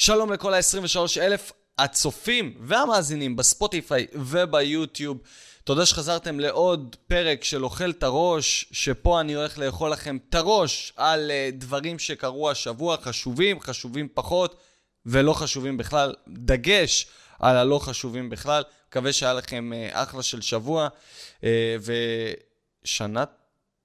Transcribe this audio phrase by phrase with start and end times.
[0.00, 5.18] שלום לכל ה-23 אלף הצופים והמאזינים בספוטיפיי וביוטיוב.
[5.64, 10.92] תודה שחזרתם לעוד פרק של אוכל את הראש, שפה אני הולך לאכול לכם את הראש
[10.96, 14.60] על uh, דברים שקרו השבוע, חשובים, חשובים פחות
[15.06, 16.14] ולא חשובים בכלל.
[16.28, 17.06] דגש
[17.38, 18.62] על הלא חשובים בכלל.
[18.88, 20.88] מקווה שהיה לכם uh, אחלה של שבוע.
[21.40, 21.44] Uh,
[22.84, 23.24] ושנה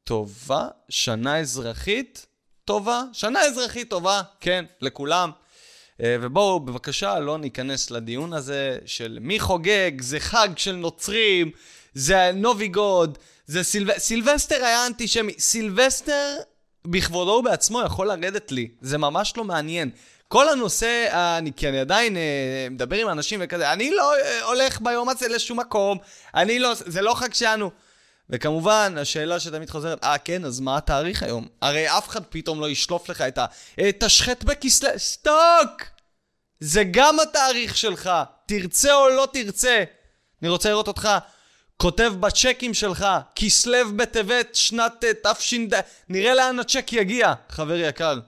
[0.03, 2.25] טובה, שנה אזרחית
[2.65, 5.31] טובה, שנה אזרחית טובה, כן, לכולם.
[6.03, 11.51] אה, ובואו בבקשה לא ניכנס לדיון הזה של מי חוגג, זה חג של נוצרים,
[11.93, 13.17] זה נובי גוד,
[13.47, 13.97] זה סילב...
[13.97, 15.33] סילבסטר היה אנטישמי.
[15.39, 16.37] סילבסטר
[16.85, 19.89] בכבודו ובעצמו יכול לרדת לי, זה ממש לא מעניין.
[20.27, 24.81] כל הנושא, אני, כי אני עדיין אה, מדבר עם אנשים וכזה, אני לא אה, הולך
[24.81, 25.97] ביום הזה לשום מקום,
[26.35, 27.71] אני לא, זה לא חג שלנו.
[28.29, 31.47] וכמובן, השאלה שתמיד חוזרת, אה כן, אז מה התאריך היום?
[31.61, 33.45] הרי אף אחד פתאום לא ישלוף לך את ה...
[33.99, 34.89] תשחט בכסלו...
[34.97, 35.81] סטוק!
[36.59, 38.09] זה גם התאריך שלך,
[38.45, 39.83] תרצה או לא תרצה.
[40.41, 41.09] אני רוצה לראות אותך
[41.77, 45.79] כותב בצ'קים שלך, כסלו בטבת שנת אה, תש"ד...
[46.09, 48.19] נראה לאן הצ'ק יגיע, חבר יקר.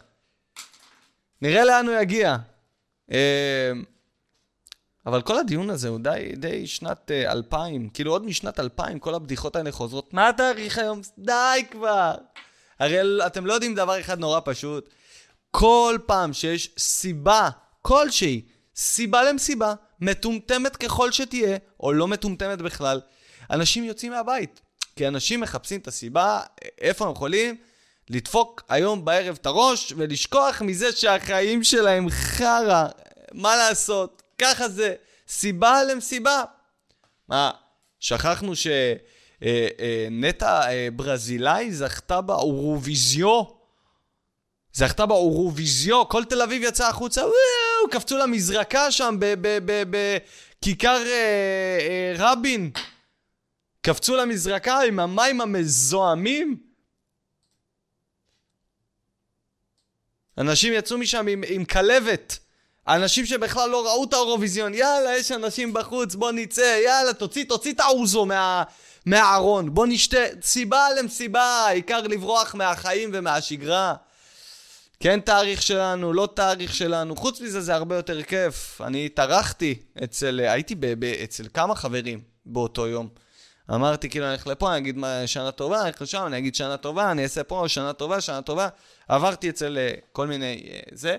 [1.41, 2.37] נראה לאן הוא יגיע.
[5.07, 5.11] אה...
[5.11, 9.13] אבל כל הדיון הזה הוא די, די שנת uh, 2000, כאילו עוד משנת 2000 כל
[9.13, 10.13] הבדיחות האלה חוזרות.
[10.13, 11.01] מה התאריך היום?
[11.17, 12.15] די כבר.
[12.79, 14.89] הרי אתם לא יודעים דבר אחד נורא פשוט.
[15.51, 17.49] כל פעם שיש סיבה
[17.81, 18.41] כלשהי,
[18.75, 23.01] סיבה למסיבה, מטומטמת ככל שתהיה, או לא מטומטמת בכלל,
[23.51, 24.61] אנשים יוצאים מהבית.
[24.95, 26.41] כי אנשים מחפשים את הסיבה,
[26.81, 27.55] איפה הם יכולים
[28.09, 32.87] לדפוק היום בערב את הראש ולשכוח מזה שהחיים שלהם חרא.
[33.33, 34.16] מה לעשות?
[34.41, 34.95] ככה זה,
[35.27, 36.43] סיבה למסיבה.
[37.27, 37.51] מה,
[37.99, 39.47] שכחנו שנטע
[40.61, 43.43] אה, אה, ברזילאי זכתה באורוויזיו?
[44.73, 49.15] זכתה באורוויזיו, כל תל אביב יצא החוצה, וואו, קפצו למזרקה שם
[50.59, 52.71] בכיכר אה, רבין.
[53.81, 56.57] קפצו למזרקה עם המים המזוהמים.
[60.37, 62.46] אנשים יצאו משם עם, עם כלבת.
[62.87, 67.73] אנשים שבכלל לא ראו את האירוויזיון, יאללה, יש אנשים בחוץ, בוא נצא, יאללה, תוציא, תוציא
[67.73, 68.63] את האוזו מה,
[69.05, 73.93] מהארון, בוא נשתה, סיבה למסיבה, העיקר לברוח מהחיים ומהשגרה.
[74.99, 78.81] כן תאריך שלנו, לא תאריך שלנו, חוץ מזה זה הרבה יותר כיף.
[78.81, 83.07] אני התארחתי אצל, הייתי ב, ב, אצל כמה חברים באותו יום.
[83.73, 86.77] אמרתי, כאילו, אני אלך לפה, אני אגיד שנה טובה, אני אלך לשם, אני אגיד שנה
[86.77, 88.67] טובה, אני אעשה פה, שנה טובה, שנה טובה.
[89.07, 91.17] עברתי אצל uh, כל מיני uh, זה.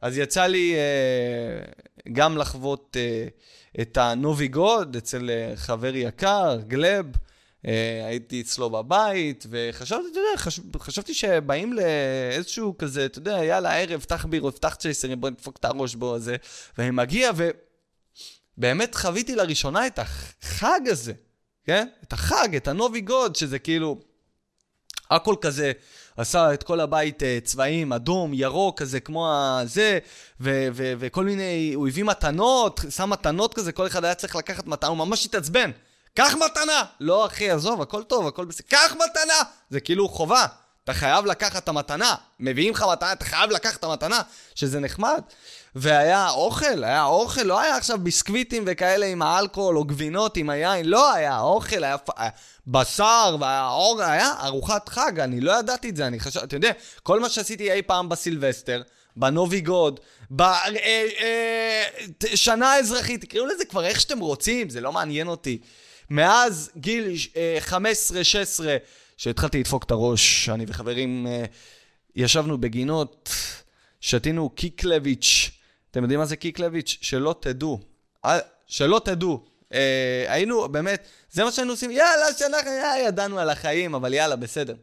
[0.00, 7.06] אז יצא לי uh, גם לחוות uh, את הנובי גוד אצל uh, חבר יקר, גלב.
[7.06, 7.68] Uh,
[8.06, 14.00] הייתי אצלו בבית, וחשבתי, אתה יודע, חשב, חשבתי שבאים לאיזשהו כזה, אתה יודע, יאללה, ערב,
[14.00, 16.36] פתח בירות, פתח צ'ייסרים, בוא נדפוק את הראש בו, הזה.
[16.78, 17.30] ואני מגיע,
[18.56, 21.12] ובאמת חוויתי לראשונה את החג הזה,
[21.64, 21.88] כן?
[22.04, 24.00] את החג, את הנובי גוד, שזה כאילו,
[25.10, 25.72] הכל כזה
[26.20, 29.98] עשה את כל הבית אה, צבעים, אדום, ירוק, כזה כמו הזה,
[30.40, 34.66] ו- ו- וכל מיני, הוא הביא מתנות, שם מתנות כזה, כל אחד היה צריך לקחת
[34.66, 35.70] מתנה, הוא ממש התעצבן.
[36.14, 36.84] קח מתנה!
[37.00, 38.66] לא, אחי, עזוב, הכל טוב, הכל בסדר.
[38.68, 39.42] קח מתנה!
[39.70, 40.46] זה כאילו חובה.
[40.84, 42.14] אתה חייב לקחת את המתנה.
[42.40, 44.20] מביאים לך מתנה, אתה חייב לקחת את המתנה,
[44.54, 45.22] שזה נחמד.
[45.74, 50.86] והיה אוכל, היה אוכל, לא היה עכשיו ביסקוויטים וכאלה עם האלכוהול או גבינות עם היין,
[50.86, 52.30] לא היה אוכל, היה, היה
[52.66, 56.72] בשר והיה אור, היה ארוחת חג, אני לא ידעתי את זה, אני חשבתי, אתה יודע,
[57.02, 58.82] כל מה שעשיתי אי פעם בסילבסטר,
[59.16, 65.28] בנובי גוד, בשנה אה, אה, אזרחית, תקראו לזה כבר איך שאתם רוצים, זה לא מעניין
[65.28, 65.58] אותי.
[66.10, 67.72] מאז גיל אה, 15-16,
[69.16, 71.44] שהתחלתי לדפוק את הראש, אני וחברים אה,
[72.16, 73.30] ישבנו בגינות,
[74.00, 75.50] שתינו קיקלביץ',
[75.90, 76.98] אתם יודעים מה זה קיקלביץ'?
[77.00, 77.80] שלא תדעו.
[78.24, 79.44] אה, שלא תדעו.
[79.72, 84.36] אה, היינו, באמת, זה מה שהיינו עושים, יאללה, שאנחנו, יאללה, ידענו על החיים, אבל יאללה,
[84.36, 84.74] בסדר.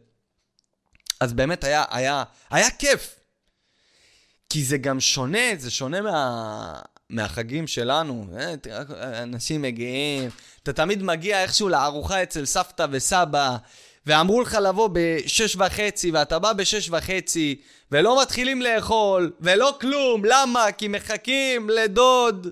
[1.20, 3.14] אז באמת היה, היה, היה כיף.
[4.50, 6.80] כי זה גם שונה, זה שונה מה,
[7.10, 8.26] מהחגים שלנו.
[8.38, 10.30] אה, תראה, אנשים מגיעים,
[10.62, 13.56] אתה תמיד מגיע איכשהו לארוחה אצל סבתא וסבא,
[14.08, 17.56] ואמרו לך לבוא בשש וחצי, ואתה בא בשש וחצי,
[17.92, 20.22] ולא מתחילים לאכול, ולא כלום.
[20.24, 20.72] למה?
[20.72, 22.48] כי מחכים לדוד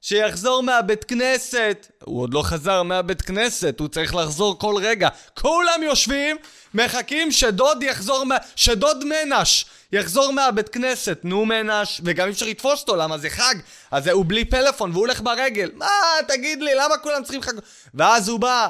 [0.00, 1.86] שיחזור מהבית כנסת.
[2.04, 5.08] הוא עוד לא חזר מהבית כנסת, הוא צריך לחזור כל רגע.
[5.34, 6.36] כולם יושבים,
[6.74, 8.36] מחכים שדוד יחזור מה...
[8.56, 11.18] שדוד מנש יחזור מהבית כנסת.
[11.24, 13.54] נו מנש, וגם אי אפשר לתפוס אותו, למה זה חג?
[13.90, 15.70] אז הוא בלי פלאפון והוא הולך ברגל.
[15.74, 15.86] מה,
[16.28, 17.54] תגיד לי, למה כולם צריכים חג...
[17.94, 18.68] ואז הוא בא,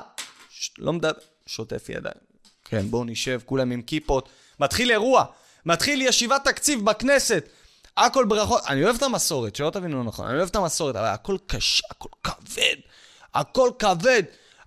[0.50, 0.70] ש...
[0.78, 1.12] לא מדבר,
[1.46, 2.27] שוטף ידיים.
[2.68, 4.28] כן, בואו נשב, כולם עם כיפות.
[4.60, 5.24] מתחיל אירוע.
[5.66, 7.48] מתחיל ישיבת תקציב בכנסת.
[7.96, 8.62] הכל ברכות.
[8.68, 12.08] אני אוהב את המסורת, שלא תבינו נכון, אני אוהב את המסורת, אבל הכל קשה, הכל
[12.24, 12.76] כבד.
[13.34, 14.22] הכל כבד.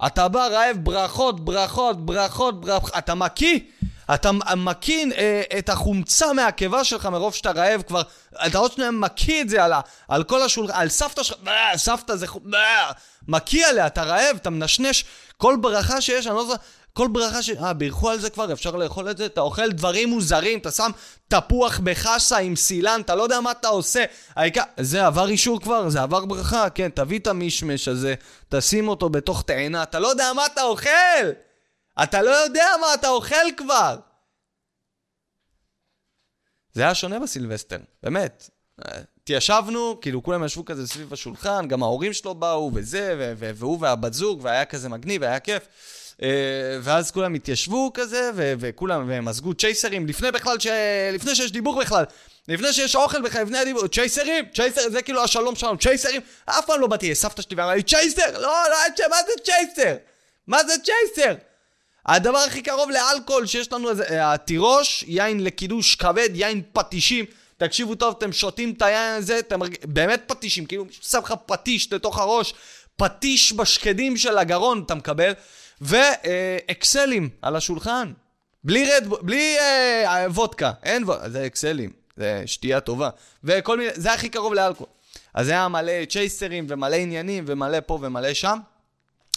[0.05, 2.91] אתה בא רעב, ברכות, ברכות, ברכות, ברכות.
[2.97, 3.59] אתה מקיא,
[4.13, 8.01] אתה מקיא אה, את החומצה מהקיבה שלך מרוב שאתה רעב כבר.
[8.45, 9.73] אתה עוד שניה מקיא את זה על,
[10.07, 11.37] על כל השולחן, על סבתא שלך,
[11.75, 12.25] סבתא זה...
[12.43, 12.91] בא,
[13.27, 15.05] מקיא עליה, אתה רעב, אתה מנשנש.
[15.37, 16.55] כל ברכה שיש, אני לא זוכר...
[16.93, 17.49] כל ברכה ש...
[17.49, 19.25] אה, בירכו על זה כבר, אפשר לאכול את זה?
[19.25, 20.91] אתה אוכל דברים מוזרים, אתה שם
[21.27, 24.05] תפוח בחסה עם סילן, אתה לא יודע מה אתה עושה.
[24.35, 24.61] העיקר...
[24.79, 25.89] זה עבר אישור כבר?
[25.89, 26.69] זה עבר ברכה?
[26.69, 28.15] כן, תביא את המישמש הזה,
[28.49, 30.89] תשים אותו בתוך תאנה, אתה לא יודע מה אתה אוכל!
[32.03, 33.97] אתה לא יודע מה אתה אוכל כבר!
[36.73, 38.49] זה היה שונה בסילבסטר, באמת.
[39.31, 44.39] התיישבנו, כאילו כולם ישבו כזה סביב השולחן, גם ההורים שלו באו וזה, והוא והבת זוג,
[44.43, 45.63] והיה כזה מגניב, היה כיף.
[46.21, 46.27] אה,
[46.81, 50.67] ואז כולם התיישבו כזה, וכולם, והם מזגו צ'ייסרים, לפני בכלל, ש...
[51.13, 52.03] לפני שיש דיבור בכלל,
[52.47, 56.81] לפני שיש אוכל בכלל, לפני הדיבור, צ'ייסרים, צ'ייסר, זה כאילו השלום שלנו, צ'ייסרים, אף פעם
[56.81, 59.95] לא באתי לסבתא שלי ואמרה לי, צ'ייסר, לא, לא, מה זה צ'ייסר?
[60.47, 61.33] מה זה צ'ייסר?
[62.05, 67.25] הדבר הכי קרוב לאלכוהול שיש לנו זה אה, התירוש, יין לקידוש כבד, יין פטישים.
[67.61, 71.93] תקשיבו טוב, אתם שותים את היין הזה, אתם באמת פטישים, כאילו מישהו שם לך פטיש
[71.93, 72.53] לתוך הראש,
[72.95, 75.33] פטיש בשקדים של הגרון אתה מקבל.
[75.81, 78.13] ואקסלים על השולחן.
[78.63, 83.09] בלי רד, בלי אה, וודקה, אין וודקה, זה אקסלים, זה שתייה טובה.
[83.43, 84.91] וכל מיני, זה הכי קרוב לאלכוהול.
[85.33, 88.59] אז היה מלא צ'ייסרים ומלא עניינים ומלא פה ומלא שם.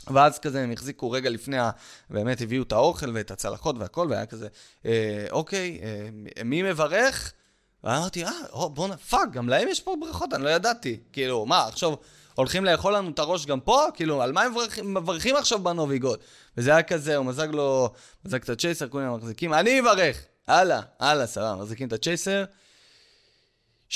[0.06, 1.70] ואז כזה הם החזיקו רגע לפני, ה...
[2.10, 4.48] באמת הביאו את האוכל ואת הצלחות והכל, והיה כזה,
[4.86, 7.32] אה, אוקיי, אה, מי מברך?
[7.84, 8.30] ואמרתי, אה,
[8.68, 11.00] בואנה, fuck, גם להם יש פה ברכות, אני לא ידעתי.
[11.12, 11.94] כאילו, מה, עכשיו...
[12.34, 13.86] הולכים לאכול לנו את הראש גם פה?
[13.94, 14.52] כאילו, על מה הם
[14.84, 16.18] מברכים, עכשיו בנובי גוד?
[16.56, 17.90] וזה היה כזה, הוא מזג לו,
[18.24, 20.24] מזג את הצ'ייסר, כולם מחזיקים, אני אברך!
[20.48, 22.44] הלאה, הלאה, סבבה, מחזיקים את הצ'ייסר.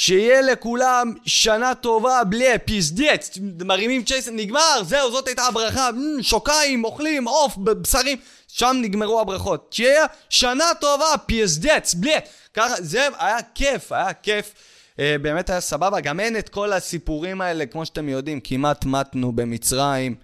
[0.00, 5.90] שיהיה לכולם שנה טובה בלי пиздец, מרימים צ'ייסר, נגמר, זהו, זאת הייתה הברכה,
[6.20, 8.18] שותים, אוכלים, עוף, בשרים,
[8.48, 9.72] שם נגמרו הברכות.
[9.72, 12.12] שיהיה שנה טובה, пиздец, בלי,
[12.54, 14.54] ככה, זה היה כיף, היה כיף.
[14.98, 19.32] אה, באמת היה סבבה, גם אין את כל הסיפורים האלה, כמו שאתם יודעים, כמעט מתנו
[19.32, 20.14] במצרים,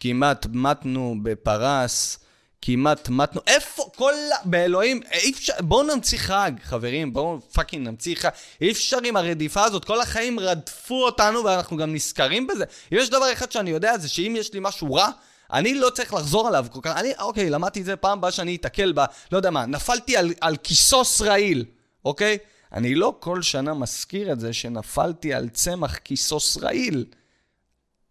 [0.00, 2.18] כמעט מתנו בפרס,
[2.62, 4.14] כמעט מתנו, איפה כל,
[4.44, 8.28] באלוהים, אי אפשר, בואו נמציא חג, חברים, בואו fucking נמציא חג,
[8.60, 12.64] אי אפשר עם הרדיפה הזאת, כל החיים רדפו אותנו ואנחנו גם נזכרים בזה.
[12.92, 15.08] אם יש דבר אחד שאני יודע, זה שאם יש לי משהו רע,
[15.52, 18.56] אני לא צריך לחזור עליו כל כך, אני, אוקיי, למדתי את זה פעם הבאה שאני
[18.56, 19.00] אתקל ב...
[19.32, 21.64] לא יודע מה, נפלתי על, על כיסוס רעיל,
[22.04, 22.38] אוקיי?
[22.72, 27.04] אני לא כל שנה מזכיר את זה שנפלתי על צמח כיסוס רעיל.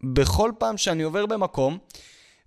[0.03, 1.77] בכל פעם שאני עובר במקום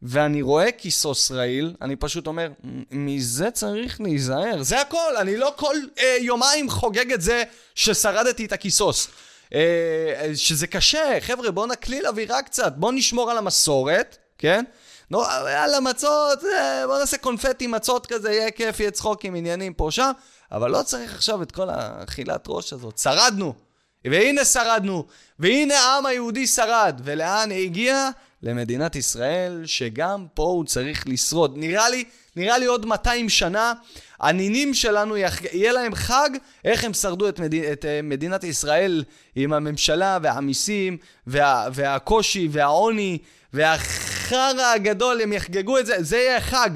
[0.03, 2.49] ואני רואה כיסוס רעיל, אני פשוט אומר,
[2.91, 4.63] מזה צריך להיזהר.
[4.63, 7.43] זה הכל, אני לא כל אה, יומיים חוגג את זה
[7.75, 9.09] ששרדתי את הכיסוס.
[9.55, 14.65] אה, שזה קשה, חבר'ה, בואו נקליל אווירה קצת, בואו נשמור על המסורת, כן?
[15.11, 15.23] נו,
[15.53, 19.89] יאללה, מצות, אה, בואו נעשה קונפטי מצות כזה, יהיה כיף, יהיה צחוק עם עניינים פה
[19.91, 20.11] שם.
[20.53, 22.99] אבל לא צריך עכשיו את כל האכילת ראש הזאת.
[22.99, 23.55] שרדנו.
[24.05, 25.07] והנה שרדנו.
[25.39, 27.01] והנה העם היהודי שרד.
[27.05, 28.11] ולאן הגיע?
[28.43, 31.55] למדינת ישראל, שגם פה הוא צריך לשרוד.
[31.57, 32.05] נראה לי,
[32.37, 33.73] נראה לי עוד 200 שנה,
[34.21, 36.31] הנינים שלנו, יהיה להם חג,
[36.65, 37.55] איך הם שרדו את, מד...
[37.55, 39.05] את אה, מדינת ישראל
[39.37, 40.97] עם הממשלה והמיסים
[41.27, 41.69] וה...
[41.73, 43.19] והקושי והעוני
[43.53, 46.71] והחרא הגדול, הם יחגגו את זה, זה יהיה חג.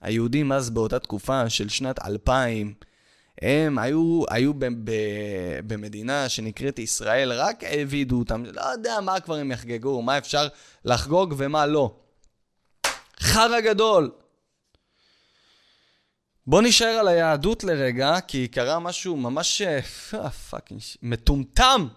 [0.00, 2.74] היהודים אז באותה תקופה של שנת 2000,
[3.42, 4.92] הם היו, היו ב, ב,
[5.66, 10.48] במדינה שנקראת ישראל, רק העבידו אותם, לא יודע מה כבר הם יחגגו, מה אפשר
[10.84, 11.96] לחגוג ומה לא.
[13.20, 14.10] חרא גדול.
[16.46, 19.62] בוא נשאר על היהדות לרגע, כי קרה משהו ממש
[20.50, 21.88] פאקינג אה, מטומטם.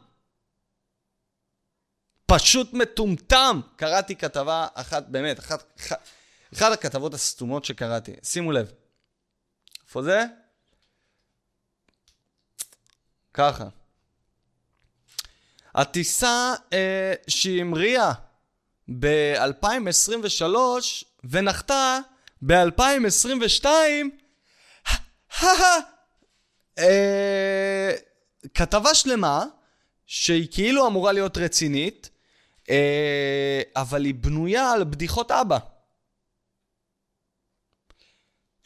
[2.26, 3.62] פשוט מטומטם.
[3.76, 6.08] קראתי כתבה אחת, באמת, אחת, אחת,
[6.54, 8.14] אחת הכתבות הסתומות שקראתי.
[8.24, 8.72] שימו לב.
[9.88, 10.24] איפה זה?
[13.38, 13.68] ככה.
[15.76, 18.12] הטיסה אה, שהמריאה
[19.00, 20.46] ב-2023
[21.24, 22.00] ונחתה
[22.42, 23.66] ב-2022,
[26.80, 27.92] אה,
[28.54, 29.46] כתבה שלמה
[30.06, 32.10] שהיא כאילו אמורה להיות רצינית,
[32.70, 35.58] אה, אבל היא בנויה על בדיחות אבא.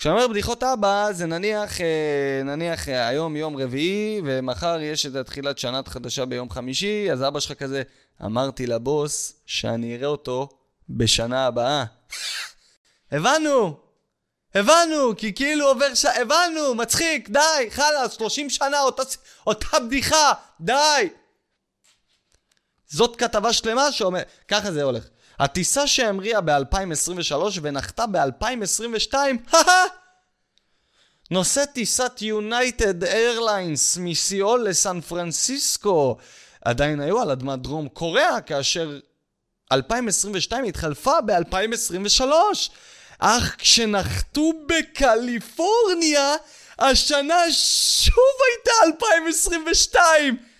[0.01, 5.15] כשאני אומר בדיחות אבא, זה נניח, אה, נניח אה, היום יום רביעי, ומחר יש את
[5.15, 7.83] התחילת שנת חדשה ביום חמישי, אז אבא שלך כזה,
[8.25, 10.49] אמרתי לבוס שאני אראה אותו
[10.89, 11.85] בשנה הבאה.
[13.11, 13.77] הבנו!
[14.55, 16.05] הבנו, כי כאילו עובר ש...
[16.05, 19.03] הבנו, מצחיק, די, חלאס, 30 שנה, אותה,
[19.47, 21.09] אותה בדיחה, די.
[22.87, 25.07] זאת כתבה שלמה שאומר, ככה זה הולך.
[25.41, 29.13] הטיסה שהמריאה ב-2023 ונחתה ב-2022,
[31.31, 36.17] נושא טיסת יונייטד איירליינס מסיול לסן פרנסיסקו
[36.65, 38.99] עדיין היו על אדמת דרום קוריאה, כאשר
[39.71, 42.23] 2022 התחלפה ב-2023.
[43.19, 46.35] אך כשנחתו בקליפורניה,
[46.79, 50.50] השנה שוב הייתה 2022!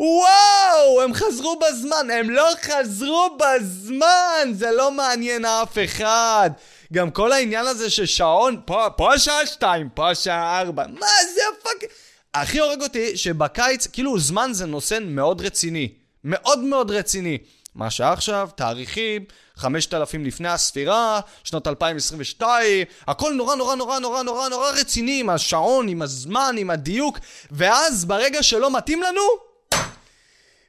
[0.00, 6.50] וואו, הם חזרו בזמן, הם לא חזרו בזמן, זה לא מעניין אף אחד.
[6.92, 11.90] גם כל העניין הזה ששעון, פה, פה השעה שתיים, פה השעה ארבע, מה זה הפאק...
[12.34, 15.88] הכי הורג אותי שבקיץ, כאילו זמן זה נושא מאוד רציני.
[16.24, 17.38] מאוד מאוד רציני.
[17.74, 19.24] מה שעכשיו, תאריכים,
[19.56, 25.88] 5,000 לפני הספירה, שנות 2022, הכל נורא נורא נורא נורא נורא נורא רציני עם השעון,
[25.88, 27.18] עם הזמן, עם הדיוק,
[27.50, 29.47] ואז ברגע שלא מתאים לנו,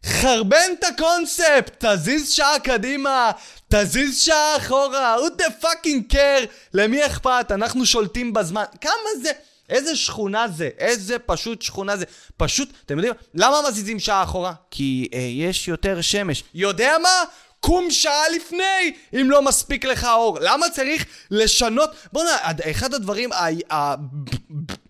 [0.06, 3.32] חרבן את הקונספט, תזיז שעה קדימה,
[3.70, 9.32] תזיז שעה אחורה, who the fucking care, למי אכפת, אנחנו שולטים בזמן, כמה זה...
[9.70, 12.06] איזה שכונה זה, איזה פשוט שכונה זה.
[12.38, 14.54] פשוט, אתם יודעים, למה מזיזים שעה אחורה?
[14.72, 16.44] כי אה, יש יותר שמש.
[16.54, 17.24] יודע מה?
[17.60, 20.38] קום שעה לפני, אם לא מספיק לך אור.
[20.42, 21.90] למה צריך לשנות?
[22.12, 22.38] בוא'נה,
[22.72, 23.30] אחד הדברים,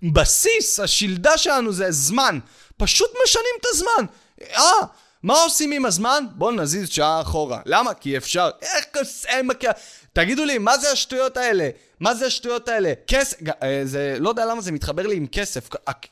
[0.02, 2.40] הבסיס, השלדה שלנו זה זמן.
[2.78, 4.06] פשוט משנים את הזמן.
[4.42, 4.64] אה,
[5.24, 6.26] מה עושים עם הזמן?
[6.36, 7.62] בואו נזיז שעה אחורה.
[7.66, 7.94] למה?
[7.94, 8.50] כי אפשר.
[8.62, 9.48] איך קוסם...
[10.14, 11.70] תגידו לי, מה זה השטויות האלה?
[12.00, 12.94] מה זה השטויות האלה?
[13.08, 15.70] כסף, אה, זה, לא יודע למה זה מתחבר לי עם כסף.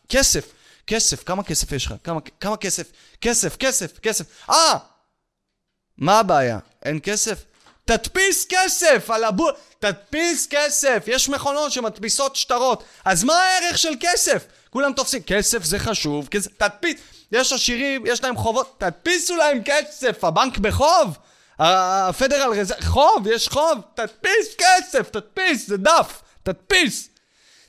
[0.10, 0.46] כסף,
[0.88, 1.94] כסף, כמה כסף יש לך?
[2.04, 2.92] כמה, כמה כסף?
[3.22, 4.26] כסף, כסף, כסף.
[4.50, 4.78] אה!
[5.98, 6.60] מה הבעיה?
[6.84, 7.44] אין כסף?
[7.86, 9.54] תדפיס כסף על הבול...
[9.80, 11.04] תדפיס כסף!
[11.08, 12.84] יש מכונות שמדפיסות שטרות.
[13.06, 14.46] אז מה הערך של כסף?
[14.70, 16.52] כולם תופסים, כסף זה חשוב, כסף...
[16.58, 16.96] תדפיס...
[17.32, 21.18] יש עשירים, יש להם חובות, תדפיסו להם כסף, הבנק בחוב?
[21.60, 22.74] הפדרל רז...
[22.82, 27.10] חוב, יש חוב, תדפיס כסף, תדפיס, זה דף, תדפיס.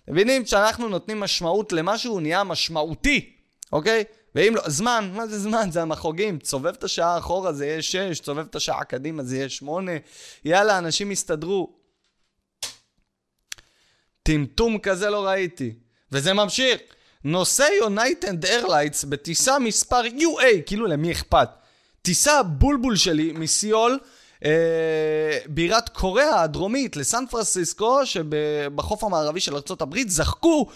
[0.09, 0.45] מבינים?
[0.45, 3.33] כשאנחנו נותנים משמעות למשהו, הוא נהיה משמעותי,
[3.73, 4.05] אוקיי?
[4.35, 5.71] ואם לא, זמן, מה זה זמן?
[5.71, 6.39] זה המחוגים.
[6.39, 9.93] סובב את השעה אחורה זה יהיה 6, סובב את השעה קדימה זה יהיה 8.
[10.45, 11.77] יאללה, אנשים יסתדרו.
[14.23, 15.75] טמטום כזה לא ראיתי.
[16.13, 16.81] וזה ממשיך.
[17.25, 21.49] נוסע United Airlines בטיסה מספר UA, כאילו למי אכפת?
[22.03, 23.99] טיסה בולבול שלי מסיאול,
[24.45, 30.67] אה, בירת קוריאה הדרומית לסן פרנסיסקו, שבחוף המערבי של ארה"ב זכו,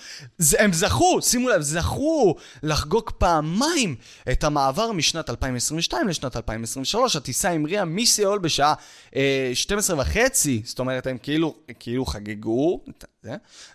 [0.58, 3.96] הם זכו, שימו לב, זכו לחגוג פעמיים
[4.32, 7.16] את המעבר משנת 2022 לשנת 2023.
[7.16, 8.74] הטיסה המריאה מסיול בשעה
[9.16, 12.80] אה, 12 וחצי, זאת אומרת, הם כאילו, כאילו חגגו,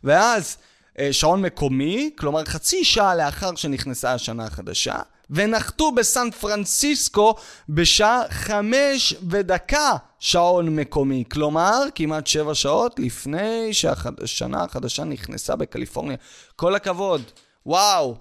[0.03, 0.57] ואז...
[0.99, 4.95] אה, שעון מקומי, כלומר חצי שעה לאחר שנכנסה השנה החדשה,
[5.29, 7.35] ונחתו בסן פרנסיסקו
[7.69, 11.23] בשעה חמש ודקה שעון מקומי.
[11.31, 16.17] כלומר, כמעט שבע שעות לפני שהשנה החדשה נכנסה בקליפורניה.
[16.55, 17.21] כל הכבוד.
[17.65, 18.15] וואו,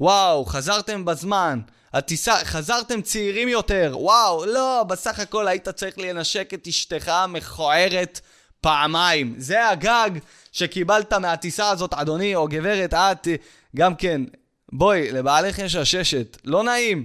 [0.00, 1.60] וואו, חזרתם בזמן.
[1.92, 3.94] הטיסה, חזרתם צעירים יותר.
[3.98, 8.20] וואו, לא, בסך הכל היית צריך לנשק את אשתך המכוערת
[8.64, 9.34] פעמיים.
[9.38, 10.10] זה הגג
[10.52, 13.28] שקיבלת מהטיסה הזאת, אדוני או גברת, את
[13.76, 14.20] גם כן.
[14.72, 16.36] בואי, לבעלך יש עששת.
[16.44, 17.04] לא נעים.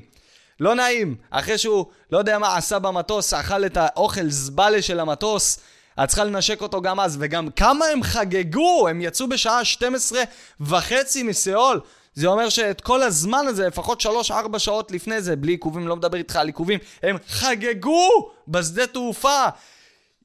[0.59, 1.15] לא נעים.
[1.29, 5.59] אחרי שהוא, לא יודע מה עשה במטוס, אכל את האוכל זבלה של המטוס,
[6.03, 7.17] את צריכה לנשק אותו גם אז.
[7.19, 8.87] וגם כמה הם חגגו!
[8.87, 10.23] הם יצאו בשעה 12
[10.61, 11.79] וחצי מסיאול.
[12.13, 16.17] זה אומר שאת כל הזמן הזה, לפחות 3-4 שעות לפני זה, בלי עיכובים, לא מדבר
[16.17, 19.45] איתך על עיכובים, הם חגגו בשדה תעופה.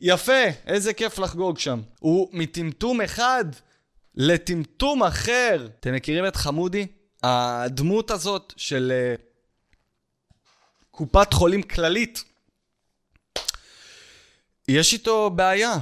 [0.07, 1.81] יפה, איזה כיף לחגוג שם.
[1.99, 3.45] הוא מטמטום אחד
[4.15, 5.69] לטמטום אחר.
[5.81, 6.87] אתם מכירים את חמודי?
[7.23, 9.21] הדמות הזאת של uh,
[10.91, 12.25] קופת חולים כללית.
[14.69, 15.75] יש איתו בעיה.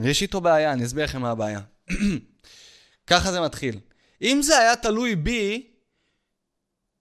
[0.00, 1.60] יש איתו בעיה, אני אסביר לכם מה הבעיה.
[3.10, 3.80] ככה זה מתחיל.
[4.22, 5.66] אם זה היה תלוי בי,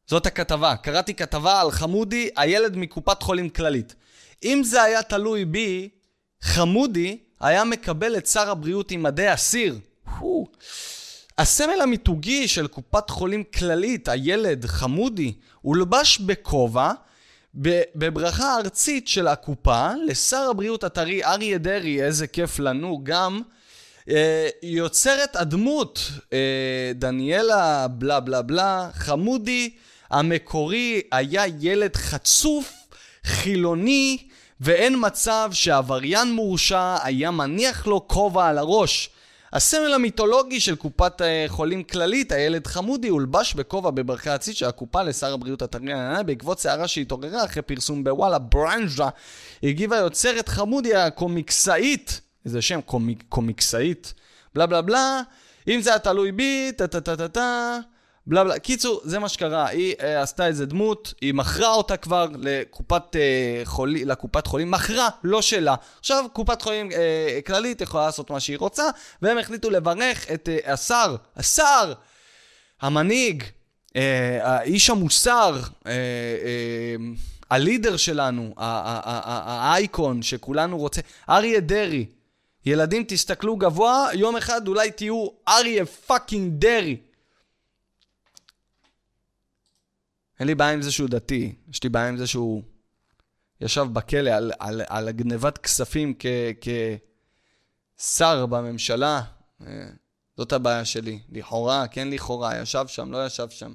[0.08, 0.75] זאת הכתבה.
[0.75, 3.96] קראתי כתבה על חמודי, הילד מקופת חולים כללית.
[4.44, 5.89] אם זה היה תלוי בי,
[6.43, 9.79] חמודי היה מקבל את שר הבריאות עם מדי אסיר.
[11.38, 16.91] הסמל המיתוגי של קופת חולים כללית, הילד חמודי, הולבש בכובע
[17.95, 23.41] בברכה ארצית של הקופה לשר הבריאות הטרי אריה דרעי, איזה כיף לנו גם.
[24.09, 29.69] אה, יוצרת הדמות אה, דניאלה בלה בלה בלה, חמודי
[30.09, 32.73] המקורי היה ילד חצוף,
[33.25, 34.17] חילוני,
[34.63, 39.10] ואין מצב שעבריין מורשע היה מניח לו כובע על הראש.
[39.53, 45.03] הסמל המיתולוגי של קופת אה, חולים כללית, הילד חמודי, הולבש בכובע בברכי העציץ של הקופה
[45.03, 45.93] לשר הבריאות הטרי
[46.25, 49.10] בעקבות סערה שהתעוררה אחרי פרסום בוואלה ברנז'ה.
[49.63, 54.13] הגיבה יוצרת חמודי הקומיקסאית, איזה שם, קומיק, קומיקסאית,
[54.55, 55.22] בלה בלה בלה,
[55.67, 57.79] אם זה היה תלוי בי, טה טה טה טה טה
[58.27, 58.60] בלה בלה.
[58.60, 59.68] קיצור, זה מה שקרה.
[59.68, 63.18] היא uh, עשתה איזה דמות, היא מכרה אותה כבר לקופת, uh,
[63.65, 65.75] חולי, לקופת חולים, מכרה, לא שלה.
[66.00, 66.96] עכשיו, קופת חולים uh,
[67.48, 68.84] כללית יכולה לעשות מה שהיא רוצה,
[69.22, 71.94] והם החליטו לברך את uh, השר, השר,
[72.82, 73.94] המנהיג, uh,
[74.42, 75.88] האיש המוסר, uh, uh,
[77.51, 82.06] הלידר שלנו, האייקון שכולנו רוצה, אריה דרעי.
[82.65, 86.98] ילדים, תסתכלו גבוה, יום אחד אולי תהיו אריה פאקינג דרעי.
[90.43, 92.63] אין לי בעיה עם זה שהוא דתי, יש לי בעיה עם זה שהוא
[93.62, 96.25] ישב בכלא על, על, על גנבת כספים כ,
[97.97, 99.21] כשר בממשלה.
[99.62, 99.67] אה,
[100.38, 101.19] זאת הבעיה שלי.
[101.31, 103.73] לכאורה, כן לכאורה, ישב שם, לא ישב שם.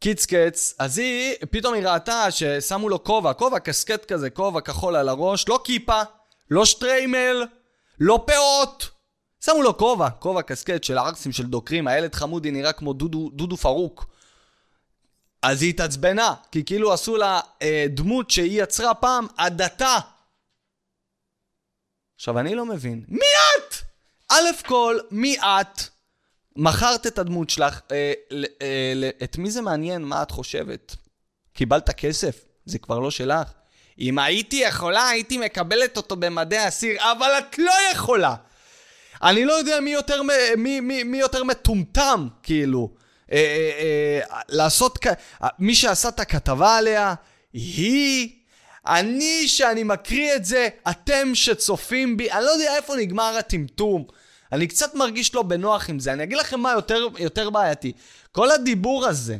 [0.00, 4.96] קיץ קץ, אז היא, פתאום היא ראתה ששמו לו כובע, כובע קסקט כזה, כובע כחול
[4.96, 6.02] על הראש, לא כיפה,
[6.50, 7.46] לא שטריימל,
[8.00, 8.88] לא פאות.
[9.44, 13.56] שמו לו כובע, כובע קסקט של ערסים של דוקרים, הילד חמודי נראה כמו דודו, דודו
[13.56, 14.17] פרוק.
[15.42, 19.96] אז היא התעצבנה, כי כאילו עשו לה אה, דמות שהיא יצרה פעם, הדתה.
[22.16, 23.04] עכשיו, אני לא מבין.
[23.08, 23.26] מי
[23.56, 23.74] את?
[24.32, 25.82] א' כל, מי את?
[26.56, 28.12] מכרת את הדמות שלך, אה,
[28.62, 30.02] אה, את מי זה מעניין?
[30.02, 30.96] מה את חושבת?
[31.52, 33.52] קיבלת כסף, זה כבר לא שלך.
[33.98, 38.34] אם הייתי יכולה, הייתי מקבלת אותו במדי אסיר, אבל את לא יכולה.
[39.22, 40.22] אני לא יודע מי יותר,
[40.56, 42.90] מי, מי, מי יותר מטומטם, כאילו.
[43.32, 44.98] אה, אה, אה, לעשות,
[45.58, 47.14] מי שעשה את הכתבה עליה,
[47.52, 48.30] היא,
[48.86, 54.04] אני שאני מקריא את זה, אתם שצופים בי, אני לא יודע איפה נגמר הטמטום.
[54.52, 56.12] אני קצת מרגיש לא בנוח עם זה.
[56.12, 57.92] אני אגיד לכם מה יותר, יותר בעייתי.
[58.32, 59.36] כל הדיבור הזה,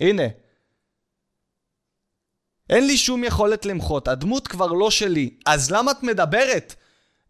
[0.00, 0.22] הנה,
[2.70, 6.74] אין לי שום יכולת למחות, הדמות כבר לא שלי, אז למה את מדברת?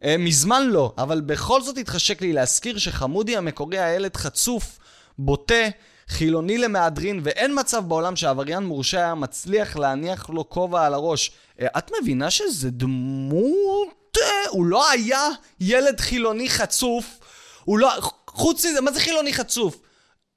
[0.05, 4.79] אה, מזמן לא, אבל בכל זאת התחשק לי להזכיר שחמודי המקורי הילד חצוף
[5.25, 5.65] בוטה,
[6.09, 11.31] חילוני למהדרין, ואין מצב בעולם שעבריין מורשע היה מצליח להניח לו כובע על הראש.
[11.61, 14.19] אה, את מבינה שזה דמות...
[14.23, 15.29] אה, הוא לא היה
[15.61, 17.19] ילד חילוני חצוף.
[17.65, 17.91] הוא לא...
[18.27, 19.81] חוץ מזה, מה זה חילוני חצוף?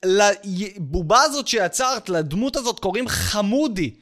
[0.05, 3.95] לבובה הזאת שיצרת, לדמות הזאת קוראים חמודי.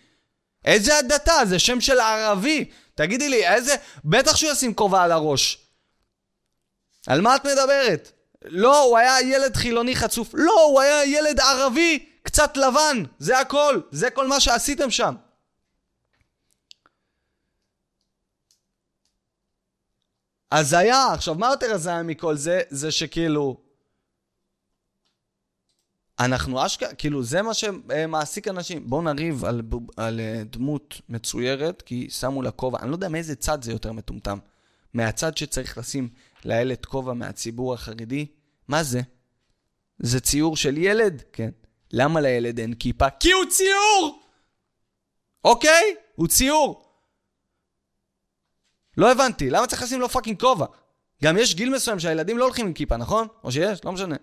[0.65, 1.34] איזה הדתה?
[1.46, 2.65] זה שם של ערבי.
[2.96, 3.76] תגידי לי, איזה...
[4.06, 5.58] בטח שהוא ישים כובע על הראש.
[7.08, 8.12] על מה את מדברת?
[8.45, 10.29] לא, הוא היה ילד חילוני חצוף.
[10.34, 13.03] לא, הוא היה ילד ערבי, קצת לבן.
[13.19, 13.82] זה הכל.
[13.91, 15.15] זה כל מה שעשיתם שם.
[20.51, 22.62] הזיה, עכשיו מה יותר הזיה מכל זה?
[22.69, 23.58] זה שכאילו...
[26.19, 28.89] אנחנו אשכרה, כאילו זה מה שמעסיק אנשים.
[28.89, 29.62] בואו נריב על,
[29.97, 32.79] על אה, דמות מצוירת, כי שמו לה כובע.
[32.79, 34.38] אני לא יודע מאיזה צד זה יותר מטומטם.
[34.93, 36.10] מהצד שצריך לשים
[36.45, 38.25] לילד כובע מהציבור החרדי,
[38.67, 39.01] מה זה?
[39.99, 41.23] זה ציור של ילד?
[41.34, 41.49] כן.
[41.91, 43.10] למה לילד אין כיפה?
[43.10, 44.19] כי הוא ציור!
[45.43, 45.95] אוקיי?
[46.15, 46.84] הוא ציור.
[48.97, 50.65] לא הבנתי, למה צריך לשים לו fucking כובע?
[51.23, 53.27] גם יש גיל מסוים שהילדים לא הולכים עם כיפה, נכון?
[53.43, 53.86] או שיש?
[53.86, 54.15] לא משנה.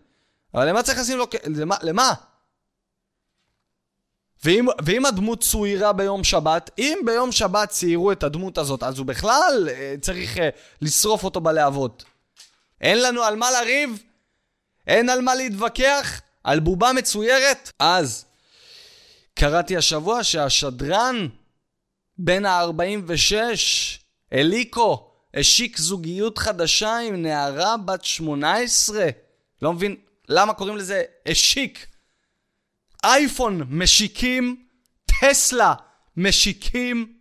[0.54, 1.26] אבל למה צריך לשים לו...
[1.46, 1.76] למה?
[1.82, 2.14] למה?
[4.44, 9.06] ואם, ואם הדמות צוירה ביום שבת, אם ביום שבת ציירו את הדמות הזאת, אז הוא
[9.06, 10.40] בכלל אה, צריך אה,
[10.82, 12.04] לשרוף אותו בלהבות.
[12.80, 14.02] אין לנו על מה לריב,
[14.86, 17.70] אין על מה להתווכח, על בובה מצוירת.
[17.78, 18.24] אז,
[19.34, 21.28] קראתי השבוע שהשדרן
[22.18, 23.34] בן ה-46,
[24.32, 29.08] אליקו, השיק זוגיות חדשה עם נערה בת 18.
[29.62, 29.96] לא מבין
[30.28, 31.86] למה קוראים לזה השיק.
[33.04, 34.66] אייפון משיקים,
[35.06, 35.74] טסלה
[36.16, 37.18] משיקים.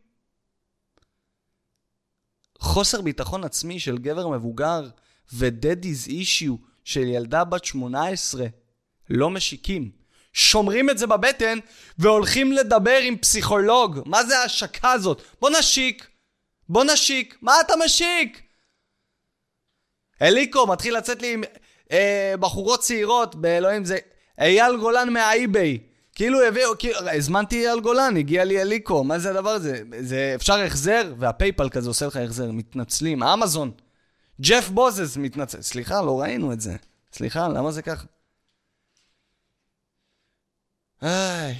[2.59, 4.89] חוסר ביטחון עצמי של גבר מבוגר
[5.33, 8.45] ו-Daddy's issue של ילדה בת 18
[9.09, 9.91] לא משיקים.
[10.33, 11.57] שומרים את זה בבטן
[11.97, 13.99] והולכים לדבר עם פסיכולוג.
[14.05, 15.21] מה זה ההשקה הזאת?
[15.41, 16.07] בוא נשיק.
[16.69, 17.37] בוא נשיק.
[17.41, 18.41] מה אתה משיק?
[20.21, 21.43] אליקו מתחיל לצאת לי עם
[21.91, 23.97] אה, בחורות צעירות, באלוהים זה...
[24.39, 25.77] אייל גולן מהאי-ביי.
[26.15, 29.81] כאילו הביאו, כאילו, הזמנתי אייל גולן, הגיע לי אליקו, מה זה הדבר הזה?
[29.99, 31.13] זה אפשר החזר?
[31.19, 33.71] והפייפל כזה עושה לך החזר, מתנצלים, אמזון.
[34.41, 36.75] ג'ף בוזס מתנצל, סליחה, לא ראינו את זה.
[37.13, 38.05] סליחה, למה זה ככה?
[41.01, 41.55] איי.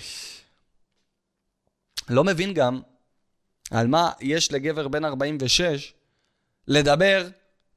[2.10, 2.82] לא מבין גם
[3.72, 5.94] על מה יש לגבר בן 46
[6.68, 7.28] לדבר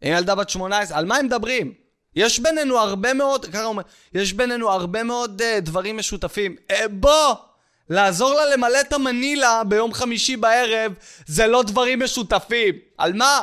[0.01, 1.75] עם ילדה בת 18, על מה הם מדברים?
[2.15, 3.83] יש בינינו הרבה מאוד, ככה אומר,
[4.15, 6.57] יש בינינו הרבה מאוד uh, דברים משותפים.
[6.69, 7.35] Uh, בוא!
[7.91, 10.93] לעזור לה למלא את המנילה ביום חמישי בערב,
[11.27, 12.75] זה לא דברים משותפים.
[12.99, 13.43] על מה?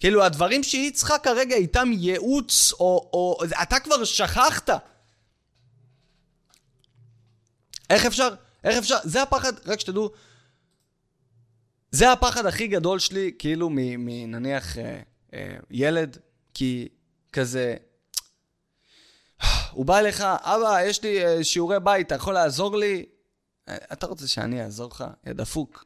[0.00, 3.38] כאילו, הדברים שהיא צריכה כרגע איתם ייעוץ, או, או...
[3.62, 4.70] אתה כבר שכחת.
[7.90, 8.28] איך אפשר?
[8.64, 8.96] איך אפשר?
[9.04, 10.10] זה הפחד, רק שתדעו,
[11.90, 15.00] זה הפחד הכי גדול שלי, כאילו, מנניח אה,
[15.34, 16.18] אה, ילד,
[16.54, 16.88] כי
[17.32, 17.76] כזה...
[19.70, 23.06] הוא בא אליך, אבא, יש לי אה, שיעורי בית, אתה יכול לעזור לי?
[23.68, 25.04] אה, אתה רוצה שאני אעזור לך?
[25.26, 25.84] יא דפוק.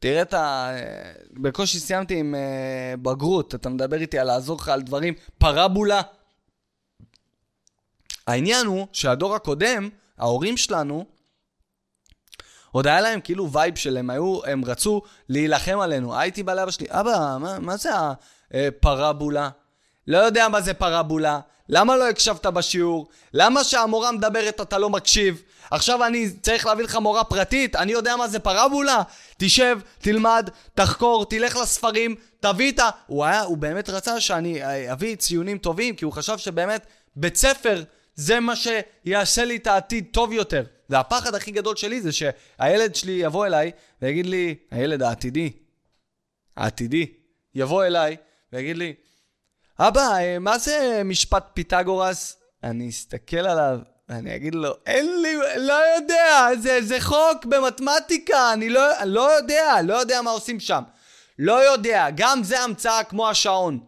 [0.00, 0.70] תראה את ה...
[0.72, 6.00] אה, בקושי סיימתי עם אה, בגרות, אתה מדבר איתי על לעזור לך על דברים, פרבולה.
[8.26, 11.04] העניין הוא שהדור הקודם, ההורים שלנו,
[12.72, 16.18] עוד היה להם כאילו vibe שלהם, היו, הם רצו להילחם עלינו.
[16.18, 17.90] הייתי בא לאבא שלי, אבא, מה, מה זה
[18.54, 19.50] הפרבולה?
[20.06, 21.40] לא יודע מה זה פרבולה.
[21.68, 23.08] למה לא הקשבת בשיעור?
[23.34, 25.42] למה שהמורה מדברת אתה לא מקשיב?
[25.70, 27.76] עכשיו אני צריך להביא לך מורה פרטית?
[27.76, 29.02] אני יודע מה זה פרבולה?
[29.36, 32.90] תשב, תלמד, תחקור, תלך לספרים, תביא את ה...
[33.06, 34.60] הוא היה, הוא באמת רצה שאני
[34.92, 37.82] אביא ציונים טובים, כי הוא חשב שבאמת בית ספר
[38.14, 40.64] זה מה שיעשה לי את העתיד טוב יותר.
[40.90, 43.70] והפחד הכי גדול שלי זה שהילד שלי יבוא אליי
[44.02, 45.52] ויגיד לי, הילד העתידי,
[46.56, 47.06] העתידי,
[47.54, 48.16] יבוא אליי
[48.52, 48.94] ויגיד לי,
[49.78, 52.36] אבא, אה, מה זה משפט פיתגורס?
[52.62, 53.78] אני אסתכל עליו,
[54.10, 59.74] ואני אגיד לו, אין לי, לא יודע, זה, זה חוק במתמטיקה, אני לא, לא יודע,
[59.84, 60.82] לא יודע מה עושים שם.
[61.38, 63.78] לא יודע, גם זה המצאה כמו השעון.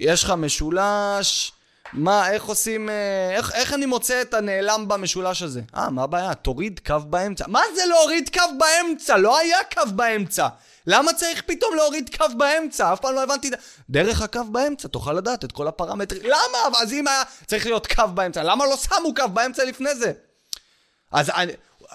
[0.00, 1.52] יש לך משולש,
[1.92, 5.60] מה, איך עושים, אה, איך, איך אני מוצא את הנעלם במשולש הזה?
[5.76, 6.34] אה, מה הבעיה?
[6.34, 7.44] תוריד קו באמצע.
[7.48, 9.16] מה זה להוריד קו באמצע?
[9.16, 10.48] לא היה קו באמצע.
[10.86, 12.92] למה צריך פתאום להוריד קו באמצע?
[12.92, 13.50] אף פעם לא הבנתי...
[13.90, 16.22] דרך הקו באמצע תוכל לדעת את כל הפרמטרים.
[16.24, 16.78] למה?
[16.78, 20.12] אז אם היה צריך להיות קו באמצע, למה לא שמו קו באמצע לפני זה?
[21.12, 21.52] אז אני...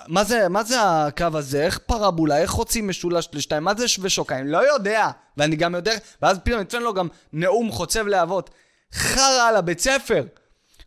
[0.07, 1.65] מה זה, מה זה הקו הזה?
[1.65, 2.37] איך פרבולה?
[2.37, 3.63] איך חוצים משולש לשתיים?
[3.63, 4.47] מה זה שווה שוקיים?
[4.47, 5.09] לא יודע.
[5.37, 5.93] ואני גם יודע...
[6.21, 8.49] ואז פתאום יצא לו גם נאום חוצב להבות.
[8.93, 10.23] חרא על הבית ספר.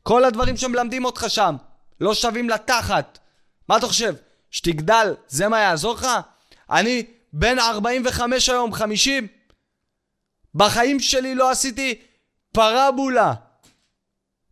[0.02, 1.56] כל הדברים שמלמדים אותך שם
[2.00, 3.18] לא שווים לתחת.
[3.68, 4.14] מה אתה חושב?
[4.50, 6.06] שתגדל, זה מה יעזור לך?
[6.70, 9.26] אני בן 45 היום, 50.
[10.54, 11.94] בחיים שלי לא עשיתי
[12.52, 13.34] פרבולה.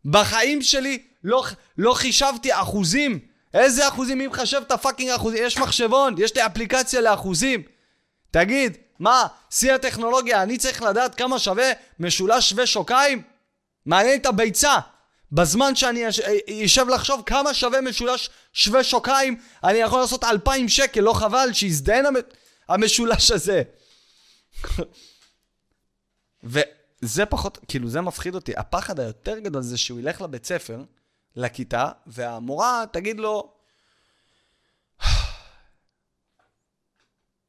[0.04, 1.44] בחיים שלי לא,
[1.78, 3.18] לא חישבתי אחוזים.
[3.54, 4.18] איזה אחוזים?
[4.18, 5.44] מי מחשב את הפאקינג אחוזים?
[5.44, 7.62] יש מחשבון, יש לי אפליקציה לאחוזים.
[8.30, 13.22] תגיד, מה, שיא הטכנולוגיה, אני צריך לדעת כמה שווה משולש שווה שוקיים?
[13.86, 14.78] מעניין את הביצה.
[15.32, 16.04] בזמן שאני
[16.64, 22.06] אשב לחשוב כמה שווה משולש שווה שוקיים, אני יכול לעשות אלפיים שקל, לא חבל שיזדיין
[22.68, 23.62] המשולש הזה.
[26.42, 28.52] וזה פחות, כאילו זה מפחיד אותי.
[28.56, 30.84] הפחד היותר גדול זה שהוא ילך לבית ספר,
[31.36, 33.54] לכיתה, והמורה תגיד לו,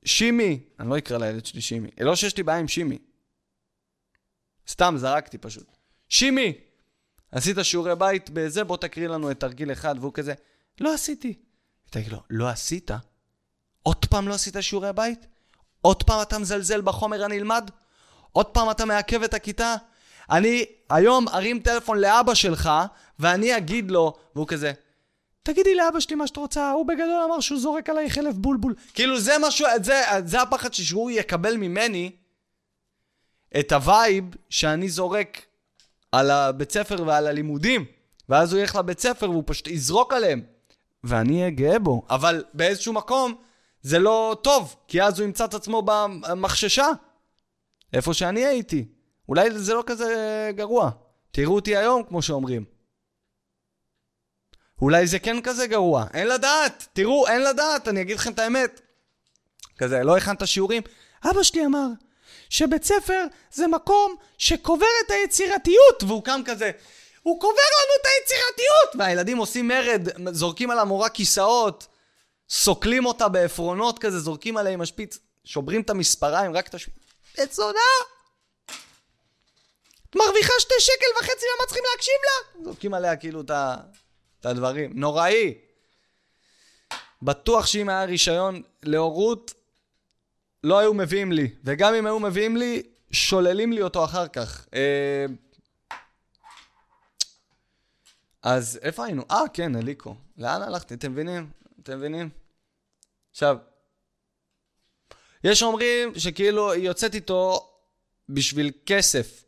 [0.05, 2.97] שימי, אני לא אקרא לילד שלי שימי, לא שיש לי בעיה עם שימי.
[4.67, 5.77] סתם זרקתי פשוט.
[6.09, 6.53] שימי,
[7.31, 10.33] עשית שיעורי בית בזה, בוא תקריא לנו את תרגיל אחד, והוא כזה,
[10.79, 11.39] לא עשיתי.
[11.89, 12.91] תגיד לו, לא עשית?
[13.89, 15.27] עוד פעם לא עשית שיעורי בית?
[15.81, 17.69] עוד פעם אתה מזלזל בחומר הנלמד?
[18.31, 19.75] עוד פעם אתה מעכב את הכיתה?
[20.31, 22.69] אני היום ארים טלפון לאבא שלך,
[23.19, 24.71] ואני אגיד לו, והוא כזה,
[25.43, 28.75] תגידי לאבא שלי מה שאת רוצה, הוא בגדול אמר שהוא זורק עליי חלב בולבול.
[28.93, 32.11] כאילו זה משהו, זה, זה הפחד שהוא יקבל ממני
[33.59, 35.45] את ה vibe שאני זורק
[36.11, 37.85] על הבית ספר ועל הלימודים.
[38.29, 40.41] ואז הוא ילך לבית ספר והוא פשוט יזרוק עליהם.
[41.03, 42.01] ואני אהיה גאה בו.
[42.09, 43.35] אבל באיזשהו מקום
[43.81, 46.87] זה לא טוב, כי אז הוא ימצא את עצמו במחששה.
[47.93, 48.85] איפה שאני הייתי.
[49.29, 50.89] אולי זה לא כזה גרוע.
[51.31, 52.65] תראו אותי היום, כמו שאומרים.
[54.81, 56.05] אולי זה כן כזה גרוע.
[56.13, 56.87] אין לדעת.
[56.93, 58.81] תראו, אין לדעת, אני אגיד לכם את האמת.
[59.77, 60.83] כזה, לא הכנת שיעורים.
[61.23, 61.87] אבא שלי אמר
[62.49, 66.03] שבית ספר זה מקום שקובר את היצירתיות.
[66.07, 66.71] והוא קם כזה,
[67.23, 68.95] הוא קובר לנו את היצירתיות!
[68.99, 71.87] והילדים עושים מרד, זורקים על המורה כיסאות.
[72.49, 77.03] סוקלים אותה בעפרונות כזה, זורקים עליה עם השפיץ, שוברים את המספריים, רק את השפיץ.
[77.43, 77.79] את זונה!
[80.09, 82.63] את מרוויחה שתי שקל וחצי, למה צריכים להקשיב לה?
[82.63, 84.91] זורקים עליה כאילו את הדברים.
[84.95, 85.57] נוראי.
[87.21, 89.53] בטוח שאם היה רישיון להורות,
[90.63, 91.49] לא היו מביאים לי.
[91.63, 94.65] וגם אם היו מביאים לי, שוללים לי אותו אחר כך.
[94.73, 95.25] אה...
[98.43, 99.23] אז איפה היינו?
[99.31, 100.15] אה, כן, אליקו.
[100.37, 100.93] לאן הלכתי?
[100.93, 101.58] אתם מבינים?
[101.89, 102.29] אתם מבינים?
[103.31, 103.57] עכשיו,
[105.43, 107.69] יש אומרים שכאילו היא יוצאת איתו
[108.29, 109.43] בשביל כסף.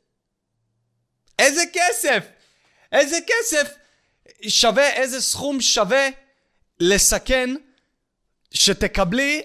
[1.40, 2.26] איזה כסף?
[2.92, 3.74] איזה כסף
[4.48, 6.08] שווה, איזה סכום שווה
[6.80, 7.50] לסכן
[8.52, 9.42] שתקבלי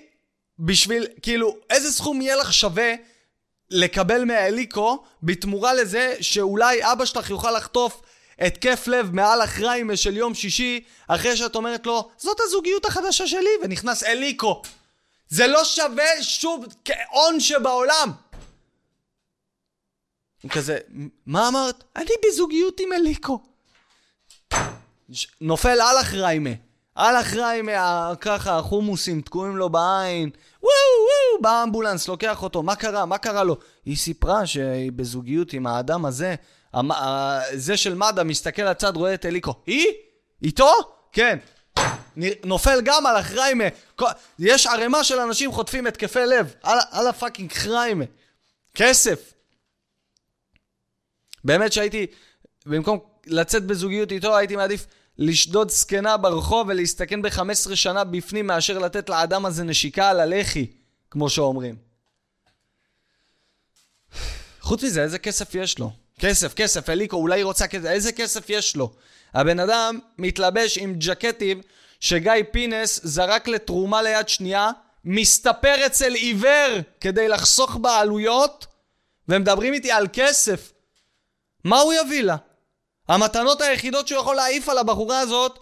[0.58, 2.94] בשביל, כאילו, איזה סכום יהיה לך שווה
[3.70, 8.02] לקבל מהאליקו בתמורה לזה שאולי אבא שלך יוכל לחטוף
[8.38, 13.50] התקף לב מעל החריימה של יום שישי אחרי שאת אומרת לו, זאת הזוגיות החדשה שלי,
[13.62, 14.62] ונכנס אליקו.
[15.28, 16.66] זה לא שווה שוב
[17.10, 18.12] הון שבעולם.
[20.42, 20.78] הוא כזה,
[21.26, 21.84] מה אמרת?
[21.96, 23.40] אני בזוגיות עם אליקו.
[25.40, 26.50] נופל על החריימה.
[26.94, 30.30] על החריימה, ככה, החומוסים תקועים לו בעין.
[30.62, 33.06] וואו וואו, באמבולנס, לוקח אותו, מה קרה?
[33.06, 33.56] מה קרה לו?
[33.84, 36.34] היא סיפרה שהיא בזוגיות עם האדם הזה.
[37.54, 39.54] זה של מד"א מסתכל לצד, רואה את אליקו.
[39.66, 39.86] היא?
[40.42, 40.72] איתו?
[41.12, 41.38] כן.
[42.44, 43.64] נופל גם על החריימה.
[44.38, 46.54] יש ערימה של אנשים חוטפים התקפי לב.
[46.62, 48.04] על, על הפאקינג חריימה.
[48.74, 49.32] כסף.
[51.44, 52.06] באמת שהייתי,
[52.66, 54.86] במקום לצאת בזוגיות איתו, הייתי מעדיף
[55.18, 60.66] לשדוד זקנה ברחוב ולהסתכן ב-15 שנה בפנים מאשר לתת לאדם הזה נשיקה על הלחי,
[61.10, 61.76] כמו שאומרים.
[64.60, 66.05] חוץ מזה, איזה כסף יש לו?
[66.20, 68.92] כסף, כסף, אליקו, אולי היא רוצה כסף, איזה כסף יש לו?
[69.34, 71.60] הבן אדם מתלבש עם ג'קטים
[72.00, 74.70] שגיא פינס זרק לתרומה ליד שנייה,
[75.04, 78.66] מסתפר אצל עיוור כדי לחסוך בעלויות,
[79.28, 80.72] ומדברים איתי על כסף.
[81.64, 82.36] מה הוא יביא לה?
[83.08, 85.58] המתנות היחידות שהוא יכול להעיף על הבחורה הזאת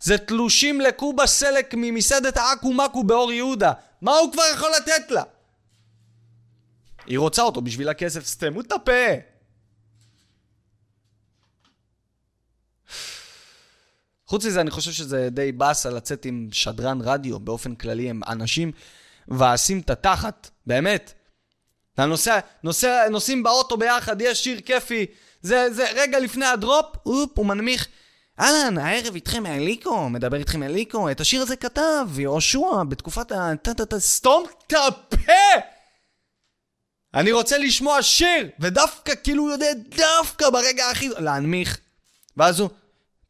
[0.00, 3.72] זה תלושים לקובה סלק ממסעדת עכו מקו באור יהודה.
[4.02, 5.22] מה הוא כבר יכול לתת לה?
[7.06, 9.35] היא רוצה אותו בשביל הכסף, סתמו את הפה.
[14.26, 18.72] חוץ מזה, אני חושב שזה די באסה לצאת עם שדרן רדיו באופן כללי, הם אנשים
[19.28, 21.12] מבאסים את התחת, באמת.
[21.94, 25.06] אתה נוסע, נוסע, נוסעים באוטו ביחד, יש שיר כיפי,
[25.42, 27.88] זה, זה רגע לפני הדרופ, אופ, הוא מנמיך.
[28.40, 33.52] אהלן, הערב איתכם מאליקו, מדבר איתכם מאליקו, את השיר הזה כתב יהושע בתקופת ה...
[33.62, 35.32] טה-טה-טה, סתום את הפה!
[37.14, 41.08] אני רוצה לשמוע שיר, ודווקא, כאילו הוא יודע דווקא ברגע הכי...
[41.08, 41.78] להנמיך.
[42.36, 42.68] ואז הוא...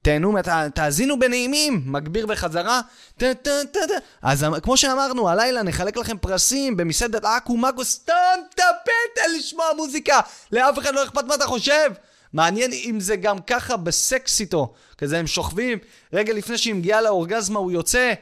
[0.06, 0.36] תהנו,
[0.74, 2.80] תאזינו בנעימים, מגביר בחזרה.
[4.22, 10.20] אז כמו שאמרנו, הלילה נחלק לכם פרסים במסעדת עכו מגו, סתם תפה, תן לשמוע מוזיקה.
[10.52, 11.90] לאף אחד לא אכפת מה אתה חושב.
[12.32, 14.74] מעניין אם זה גם ככה בסקס איתו.
[14.98, 15.78] כזה הם שוכבים,
[16.12, 18.12] רגע לפני שהיא מגיעה לאורגזמה הוא יוצא.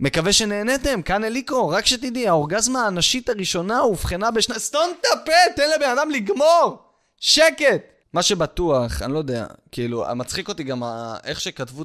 [0.00, 4.58] מקווה שנהנתם, כאן אליקו, רק שתדעי, האורגזמה הנשית הראשונה אובחנה בשנה...
[4.58, 6.82] סתום את הפה, תן לבן אדם לגמור!
[7.20, 7.92] שקט!
[8.12, 10.82] מה שבטוח, אני לא יודע, כאילו, מצחיק אותי גם
[11.24, 11.82] איך שכתבו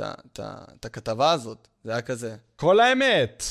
[0.00, 1.68] את הכתבה הזאת.
[1.84, 3.42] זה היה כזה, כל האמת.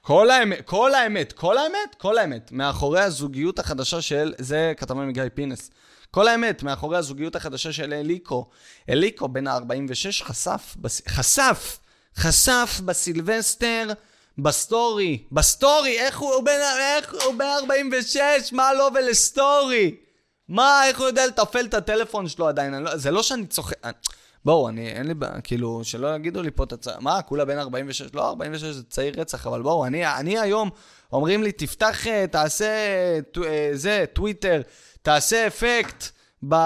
[0.00, 2.52] כל האמת, כל האמת, כל האמת, כל האמת.
[2.52, 5.70] מאחורי הזוגיות החדשה של, זה כתבה מגיא פינס.
[6.10, 8.48] כל האמת, מאחורי הזוגיות החדשה של אליקו.
[8.90, 11.02] אליקו, בן ה-46, חשף, בס...
[11.08, 11.78] חשף,
[12.16, 13.88] חשף בסילבסטר,
[14.38, 19.96] בסטורי, בסטורי, איך הוא, הוא בן, איך הוא בן 46, מה לו ולסטורי?
[20.48, 22.74] מה, איך הוא יודע לתפעל את הטלפון שלו עדיין?
[22.74, 23.76] לא, זה לא שאני צוחק...
[24.44, 26.88] בואו, אני, אין לי בעיה, כאילו, שלא יגידו לי פה את הצ...
[27.00, 28.14] מה, כולה בין 46?
[28.14, 30.70] לא, 46 זה צעיר רצח, אבל בואו, אני, אני היום,
[31.12, 32.66] אומרים לי, תפתח, אה, תעשה,
[33.32, 34.62] ט, אה, זה, טוויטר,
[35.02, 36.04] תעשה אפקט.
[36.48, 36.56] ב,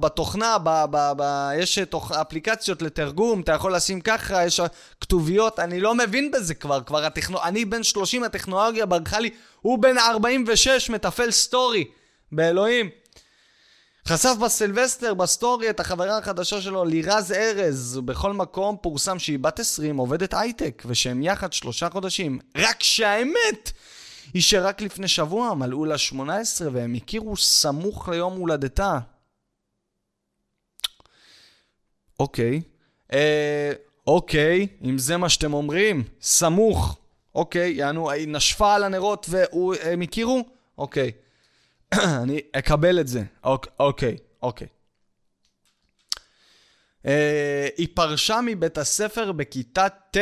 [0.00, 4.60] בתוכנה, ב, ב, ב, יש תוכ, אפליקציות לתרגום, אתה יכול לשים ככה, יש
[5.00, 7.42] כתוביות, אני לא מבין בזה כבר, כבר הטכנו...
[7.42, 11.84] אני בן 30, הטכנולוגיה ברחה לי, הוא בן 46, מתפעל סטורי.
[12.32, 12.90] באלוהים.
[14.08, 18.00] חשף בסילבסטר, בסטורי, את החברה החדשה שלו, לירז ארז.
[18.04, 22.38] בכל מקום פורסם שהיא בת 20, עובדת הייטק, ושהם יחד שלושה חודשים.
[22.56, 23.72] רק שהאמת
[24.34, 28.98] היא שרק לפני שבוע מלאו לה 18 והם הכירו סמוך ליום הולדתה.
[32.20, 32.60] אוקיי.
[33.12, 33.72] אה,
[34.06, 36.98] אוקיי, אם זה מה שאתם אומרים, סמוך.
[37.34, 40.44] אוקיי, יענו, היא נשפה על הנרות והם הכירו?
[40.78, 41.12] אוקיי.
[42.22, 43.22] אני אקבל את זה.
[43.78, 44.66] אוקיי, אוקיי.
[47.06, 47.10] Uh,
[47.76, 50.16] היא פרשה מבית הספר בכיתה ט'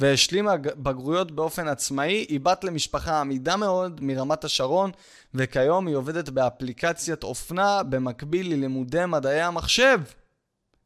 [0.00, 2.26] והשלימה בגרויות באופן עצמאי.
[2.28, 4.90] היא בת למשפחה עמידה מאוד מרמת השרון,
[5.34, 10.00] וכיום היא עובדת באפליקציית אופנה במקביל ללימודי מדעי המחשב.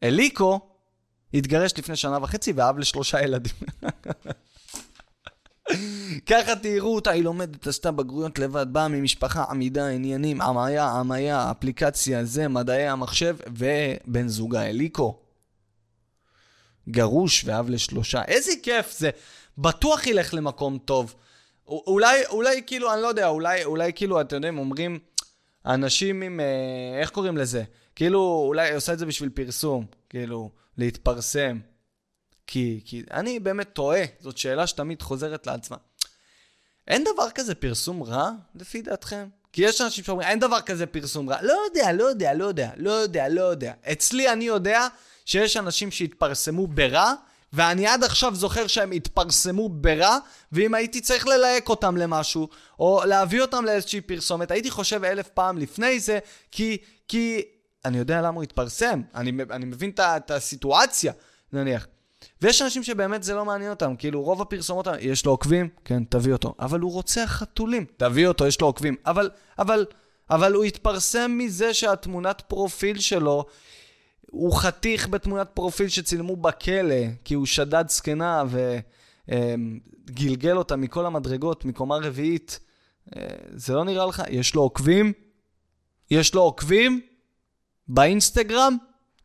[0.03, 0.61] אליקו
[1.35, 3.55] התגרש לפני שנה וחצי ואב לשלושה ילדים.
[6.27, 12.25] ככה תראו אותה, היא לומדת, עשתה בגרויות לבד, באה ממשפחה עמידה, עניינים, עמיה, עמיה, אפליקציה,
[12.25, 15.19] זה, מדעי המחשב, ובן זוגה אליקו.
[16.89, 18.23] גרוש ואב לשלושה.
[18.29, 19.11] איזה כיף זה.
[19.59, 21.15] בטוח ילך למקום טוב.
[21.69, 24.99] אולי, אולי כאילו, אני לא יודע, אולי, אולי כאילו, אתם יודעים, אומרים,
[25.67, 27.63] אנשים עם, אה, איך קוראים לזה?
[27.97, 31.59] כאילו, אולי היא עושה את זה בשביל פרסום, כאילו, להתפרסם.
[32.53, 35.77] כי, כי אני באמת טועה, זאת שאלה שתמיד חוזרת לעצמה.
[36.89, 39.29] אין דבר כזה פרסום רע, לפי דעתכם?
[39.53, 41.43] כי יש אנשים שאומרים, אין דבר כזה פרסום רע.
[41.43, 43.73] לא יודע, לא יודע, לא יודע, לא יודע, לא יודע.
[43.93, 44.87] אצלי אני יודע
[45.25, 47.15] שיש אנשים שהתפרסמו ברע,
[47.53, 50.19] ואני עד עכשיו זוכר שהם התפרסמו ברע,
[50.53, 55.59] ואם הייתי צריך ללהק אותם למשהו, או להביא אותם לאיזושהי פרסומת, הייתי חושב אלף פעם
[55.59, 56.19] לפני זה,
[56.51, 57.43] כי, כי
[57.85, 61.13] אני יודע למה הוא התפרסם, אני, אני מבין את הסיטואציה,
[61.53, 61.87] נניח.
[62.43, 65.69] ויש אנשים שבאמת זה לא מעניין אותם, כאילו רוב הפרסומות, יש לו עוקבים?
[65.85, 66.55] כן, תביא אותו.
[66.59, 68.97] אבל הוא רוצח חתולים, תביא אותו, יש לו עוקבים.
[69.07, 69.87] אבל, אבל,
[70.31, 73.45] אבל הוא התפרסם מזה שהתמונת פרופיל שלו
[74.31, 78.45] הוא חתיך בתמונת פרופיל שצילמו בכלא, כי הוא שדד זקנה
[79.29, 82.61] וגלגל אותה מכל המדרגות, מקומה רביעית.
[83.17, 83.23] אה,
[83.55, 84.23] זה לא נראה לך?
[84.29, 85.13] יש לו עוקבים?
[86.11, 87.01] יש לו עוקבים?
[87.89, 88.77] באינסטגרם?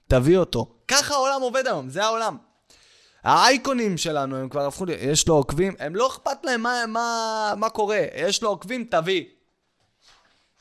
[0.07, 0.75] תביא אותו.
[0.87, 2.46] ככה העולם עובד היום, זה העולם.
[3.27, 7.69] האייקונים שלנו, הם כבר הפכו, יש לו עוקבים, הם לא אכפת להם מה, מה, מה
[7.69, 9.25] קורה, יש לו עוקבים, תביא.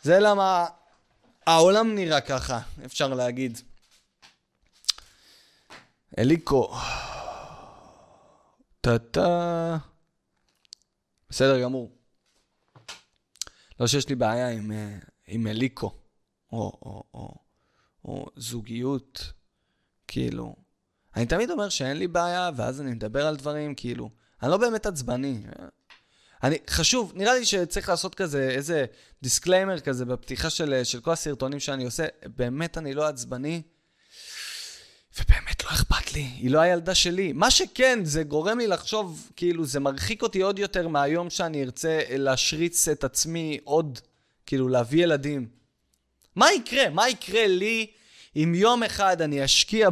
[0.03, 0.67] זה למה
[1.47, 3.59] העולם נראה ככה, אפשר להגיד.
[6.19, 6.75] אליקו.
[8.81, 9.77] טה-טה.
[11.31, 11.93] בסדר גמור.
[13.81, 15.91] לא שיש לי בעיה עם, אה, עם אליקו,
[16.53, 17.35] או, או, או,
[18.05, 19.33] או זוגיות,
[20.09, 20.66] כאילו.
[21.17, 24.11] אני תמיד אומר שאין לי בעיה, ואז אני מדבר על דברים, כאילו,
[24.43, 25.43] אני לא באמת עצבני.
[26.43, 28.85] אני, חשוב, נראה לי שצריך לעשות כזה, איזה
[29.23, 32.07] disclaimer כזה בפתיחה של, של כל הסרטונים שאני עושה.
[32.37, 33.63] באמת אני לא עצבני,
[35.21, 37.33] ובאמת לא אכפת לי, היא לא הילדה שלי.
[37.33, 42.01] מה שכן, זה גורם לי לחשוב, כאילו, זה מרחיק אותי עוד יותר מהיום שאני ארצה
[42.11, 43.99] להשריץ את עצמי עוד,
[44.47, 45.49] כאילו, להביא ילדים.
[46.37, 46.91] מה יקרה?
[46.91, 47.87] מה יקרה לי
[48.37, 49.89] אם יום אחד אני אשקיע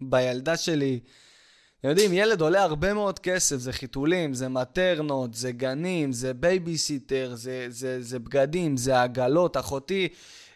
[0.00, 1.00] בילדה שלי.
[1.84, 7.66] יודעים, ילד עולה הרבה מאוד כסף, זה חיתולים, זה מטרנות, זה גנים, זה בייביסיטר, זה,
[7.68, 9.56] זה, זה בגדים, זה עגלות.
[9.56, 10.08] אחותי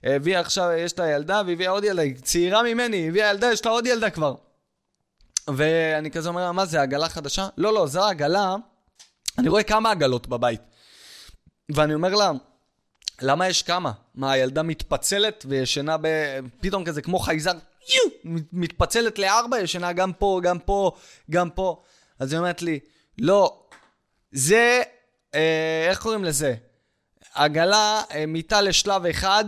[0.05, 3.71] הביאה עכשיו, יש לה ילדה והביאה עוד ילדה, היא צעירה ממני, הביאה ילדה, יש לה
[3.71, 4.35] עוד ילדה כבר.
[5.49, 7.49] ואני כזה אומר לה, מה זה, עגלה חדשה?
[7.57, 8.57] לא, לא, זו עגלה,
[9.39, 10.61] אני רואה כמה עגלות בבית.
[11.75, 12.31] ואני אומר לה,
[13.23, 13.93] למה יש כמה?
[14.15, 16.07] מה, הילדה מתפצלת וישנה ב...
[16.61, 17.53] פתאום כזה כמו חייזר,
[17.89, 20.93] יו, מתפצלת לארבע, ישנה גם פה, גם פה,
[21.31, 21.83] גם פה.
[22.19, 22.79] אז היא אומרת לי,
[23.19, 23.63] לא,
[24.33, 24.83] זה,
[25.35, 26.55] אה, איך קוראים לזה?
[27.35, 29.45] עגלה, אה, מיטה לשלב אחד,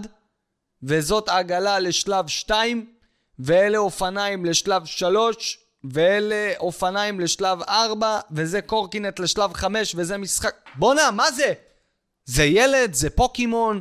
[0.83, 2.95] וזאת עגלה לשלב שתיים,
[3.39, 5.59] ואלה אופניים לשלב שלוש,
[5.93, 10.55] ואלה אופניים לשלב ארבע, וזה קורקינט לשלב חמש, וזה משחק...
[10.75, 11.53] בואנה, מה זה?
[12.25, 13.81] זה ילד, זה פוקימון,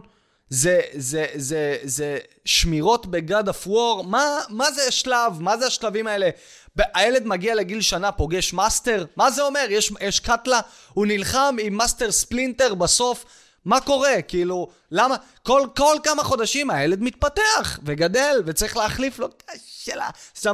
[0.54, 5.34] זה, זה, זה, זה שמירות ב God of War, מה, מה זה השלב?
[5.40, 6.30] מה זה השלבים האלה?
[6.78, 9.06] הילד מגיע לגיל שנה, פוגש master?
[9.16, 9.66] מה זה אומר?
[9.70, 10.60] יש, יש קאטלה?
[10.94, 13.26] הוא נלחם עם מאסטר ספלינטר בסוף?
[13.66, 14.22] מה קורה?
[14.28, 15.16] כאילו, למה?
[15.44, 19.28] כל, כל כמה חודשים הילד מתפתח וגדל וצריך להחליף לו,
[19.66, 20.50] שאלה, זה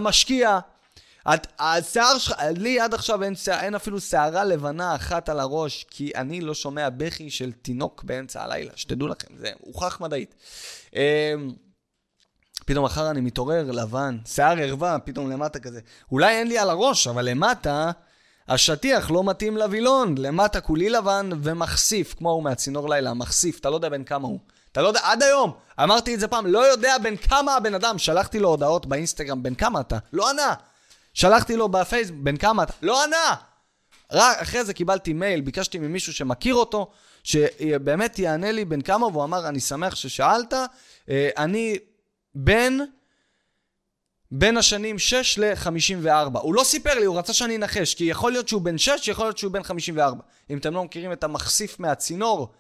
[1.28, 1.50] משקיע.
[1.60, 6.42] השיער שלך, לי עד עכשיו אין, אין אפילו שערה לבנה אחת על הראש, כי אני
[6.42, 10.36] לא שומע בכי של תינוק באמצע הלילה, שתדעו לכם, זה הוכח מדעית.
[10.96, 11.00] אמ,
[12.66, 15.80] פתאום מחר אני מתעורר לבן, שיער ערווה, פתאום למטה כזה.
[16.12, 17.92] אולי אין לי על הראש, אבל למטה,
[18.48, 20.16] השטיח לא מתאים לווילון.
[20.18, 24.40] למטה כולי לבן ומחשיף, כמו הוא מהצינור לילה, מחשיף, אתה לא יודע בין כמה הוא.
[24.72, 25.54] אתה לא יודע, עד היום,
[25.84, 29.56] אמרתי את זה פעם, לא יודע בין כמה הבן אדם, שלחתי לו הודעות באינסטגרם, בין
[29.56, 29.98] כמה אתה?
[30.14, 30.54] לא ענה.
[31.14, 32.74] שלחתי לו בפייסבוק, בן כמה אתה?
[32.82, 33.36] לא ענה!
[34.12, 36.92] רק אחרי זה קיבלתי מייל, ביקשתי ממישהו שמכיר אותו,
[37.24, 40.54] שבאמת יענה לי בן כמה, והוא אמר, אני שמח ששאלת,
[41.10, 41.78] אה, אני
[42.36, 42.78] בן...
[44.32, 46.40] בין השנים 6 ל-54.
[46.40, 49.26] הוא לא סיפר לי, הוא רצה שאני אנחש, כי יכול להיות שהוא בן 6, יכול
[49.26, 50.24] להיות שהוא בן 54.
[50.50, 52.54] אם אתם לא מכירים את המחשיף מהצינור,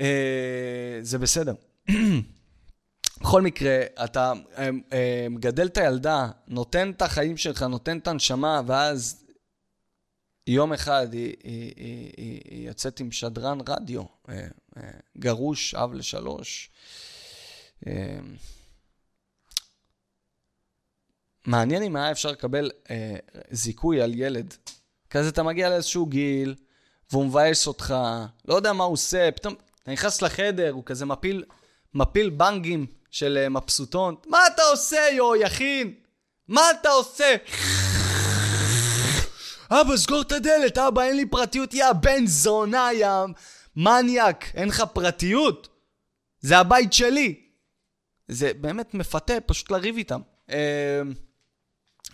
[0.00, 1.54] אה, זה בסדר.
[3.20, 8.60] בכל מקרה, אתה אה, אה, מגדל את הילדה, נותן את החיים שלך, נותן את הנשמה,
[8.66, 9.24] ואז
[10.46, 14.48] יום אחד היא, היא, היא, היא, היא יוצאת עם שדרן רדיו, אה,
[15.18, 16.70] גרוש, אב לשלוש.
[21.46, 23.16] מעניין אם היה אפשר לקבל אה,
[23.50, 24.54] זיכוי על ילד.
[25.10, 26.54] כזה אתה מגיע לאיזשהו גיל,
[27.10, 27.94] והוא מבאס אותך,
[28.44, 31.44] לא יודע מה הוא עושה, פתאום אתה נכנס לחדר, הוא כזה מפיל,
[31.94, 34.14] מפיל בנגים של אה, מבסוטון.
[34.26, 35.94] מה אתה עושה, יו, יכין?
[36.48, 37.36] מה אתה עושה?
[39.70, 43.08] אבא, סגור את הדלת, אבא, אין לי פרטיות, יא בן זונה, יא
[43.76, 45.68] מניאק, אין לך פרטיות?
[46.40, 47.40] זה הבית שלי.
[48.28, 50.20] זה באמת מפתה פשוט לריב איתם.
[50.50, 51.02] אה,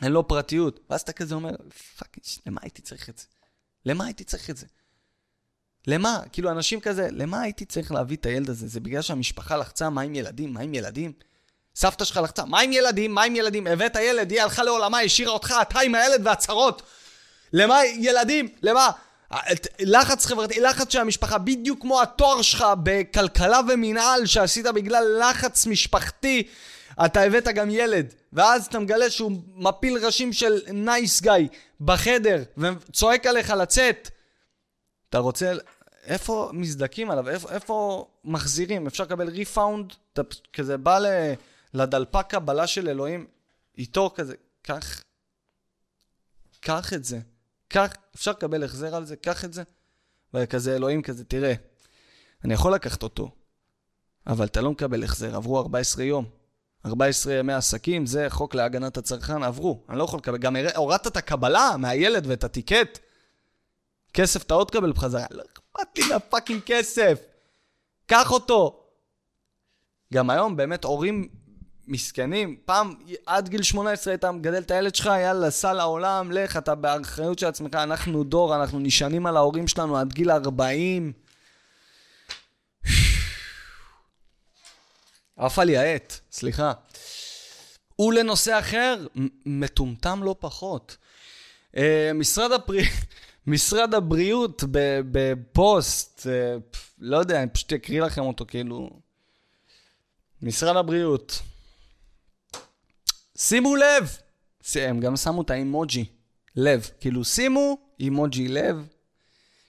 [0.02, 0.80] אין לו פרטיות.
[0.90, 1.56] ואז אתה כזה אומר,
[1.98, 3.24] fuck, למה הייתי צריך את זה?
[3.84, 4.66] למה הייתי צריך את זה?
[5.88, 6.20] למה?
[6.32, 8.68] כאילו, אנשים כזה, למה הייתי צריך להביא את הילד הזה?
[8.68, 10.52] זה בגלל שהמשפחה לחצה, מה עם ילדים?
[10.52, 11.12] מה עם ילדים?
[11.76, 13.14] סבתא שלך לחצה, מה עם ילדים?
[13.14, 13.66] מה עם ילדים?
[13.66, 16.82] הבאת ילד, היא הלכה לעולמה, השאירה אותך, אתה עם הילד והצהרות.
[17.52, 18.48] למה ילדים?
[18.62, 18.90] למה?
[19.80, 26.42] לחץ חברתי, לחץ של המשפחה, בדיוק כמו התואר שלך בכלכלה ומינהל שעשית בגלל לחץ משפחתי,
[27.04, 31.48] אתה הבאת גם ילד, ואז אתה מגלה שהוא מפיל ראשים של nice guy
[31.80, 34.10] בחדר וצועק עליך לצאת.
[35.08, 35.52] אתה רוצה...
[36.08, 37.28] איפה מזדכים עליו?
[37.28, 38.86] איפה, איפה מחזירים?
[38.86, 39.92] אפשר לקבל refund?
[40.12, 41.06] אתה כזה בא ל,
[41.74, 43.26] לדלפק קבלה של אלוהים,
[43.78, 45.02] איתו כזה, קח,
[46.60, 47.20] קח את זה.
[47.68, 49.62] קח, אפשר לקבל החזר על זה, קח את זה.
[50.34, 51.54] וכזה אלוהים כזה, תראה,
[52.44, 53.30] אני יכול לקחת אותו,
[54.26, 56.24] אבל אתה לא מקבל החזר, עברו 14 יום.
[56.86, 59.84] 14 ימי עסקים, זה חוק להגנת הצרכן, עברו.
[59.88, 62.98] אני לא יכול לקבל, גם הורדת את הקבלה מהילד ואת הטיקט.
[64.12, 65.26] כסף אתה עוד תקבל בחזרה.
[65.78, 67.20] אכפת לי מהפאקינג כסף.
[68.06, 68.84] קח אותו.
[70.14, 71.28] גם היום באמת הורים
[71.86, 72.56] מסכנים.
[72.64, 72.94] פעם,
[73.26, 77.46] עד גיל 18 היית מגדל את הילד שלך, יאללה, סע לעולם, לך, אתה באחריות של
[77.46, 81.12] עצמך, אנחנו דור, אנחנו נשענים על ההורים שלנו עד גיל 40.
[85.36, 86.72] עפה לי העט, סליחה.
[88.00, 89.06] ולנושא אחר,
[89.46, 90.96] מטומטם לא פחות.
[91.76, 91.78] Uh,
[92.14, 92.72] משרד, הפר...
[93.48, 94.64] משרד הבריאות
[95.10, 98.90] בפוסט, uh, לא יודע, אני פשוט אקריא לכם אותו, כאילו...
[100.42, 101.42] משרד הבריאות.
[103.38, 104.16] שימו לב!
[104.74, 106.04] הם גם שמו את האימוג'י,
[106.56, 106.90] לב.
[107.00, 108.86] כאילו, שימו אימוג'י לב.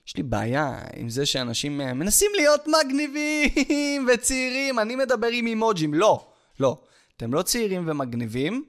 [0.07, 3.49] יש לי בעיה עם זה שאנשים אה, מנסים להיות מגניבים
[4.07, 5.93] וצעירים, אני מדבר עם אימוג'ים.
[5.93, 6.27] לא,
[6.59, 6.81] לא.
[7.17, 8.65] אתם לא צעירים ומגניבים,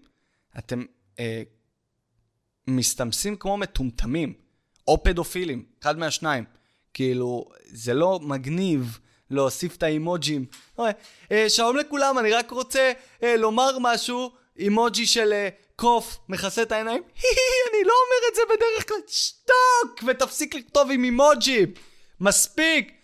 [0.59, 0.85] אתם
[1.19, 1.43] אה,
[2.67, 4.35] מסתמסים כמו מטומטמים,
[4.91, 6.45] או פדופילים, אחד מהשניים.
[6.95, 8.99] כאילו, זה לא מגניב
[9.31, 10.45] להוסיף את האימוג'ים.
[11.33, 16.73] אה, שלום לכולם, אני רק רוצה אה, לומר משהו, אימוג'י של אה, קוף, מכסה את
[16.73, 17.03] העיניים,
[17.71, 20.03] אני לא אומר את זה בדרך כלל, שתוק!
[20.07, 21.67] ותפסיק לכתוב עם אימוג'י!
[22.21, 23.00] מספיק!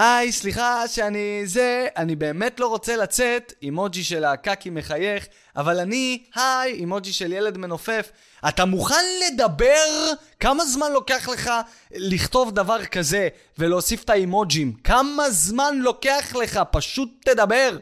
[0.00, 5.26] היי, סליחה שאני זה, אני באמת לא רוצה לצאת, אימוג'י של הקקי מחייך,
[5.56, 8.10] אבל אני, היי, אימוג'י של ילד מנופף.
[8.48, 10.12] אתה מוכן לדבר?
[10.40, 11.50] כמה זמן לוקח לך
[11.90, 13.28] לכתוב דבר כזה
[13.58, 14.72] ולהוסיף את האימוג'ים?
[14.84, 16.60] כמה זמן לוקח לך?
[16.70, 17.78] פשוט תדבר.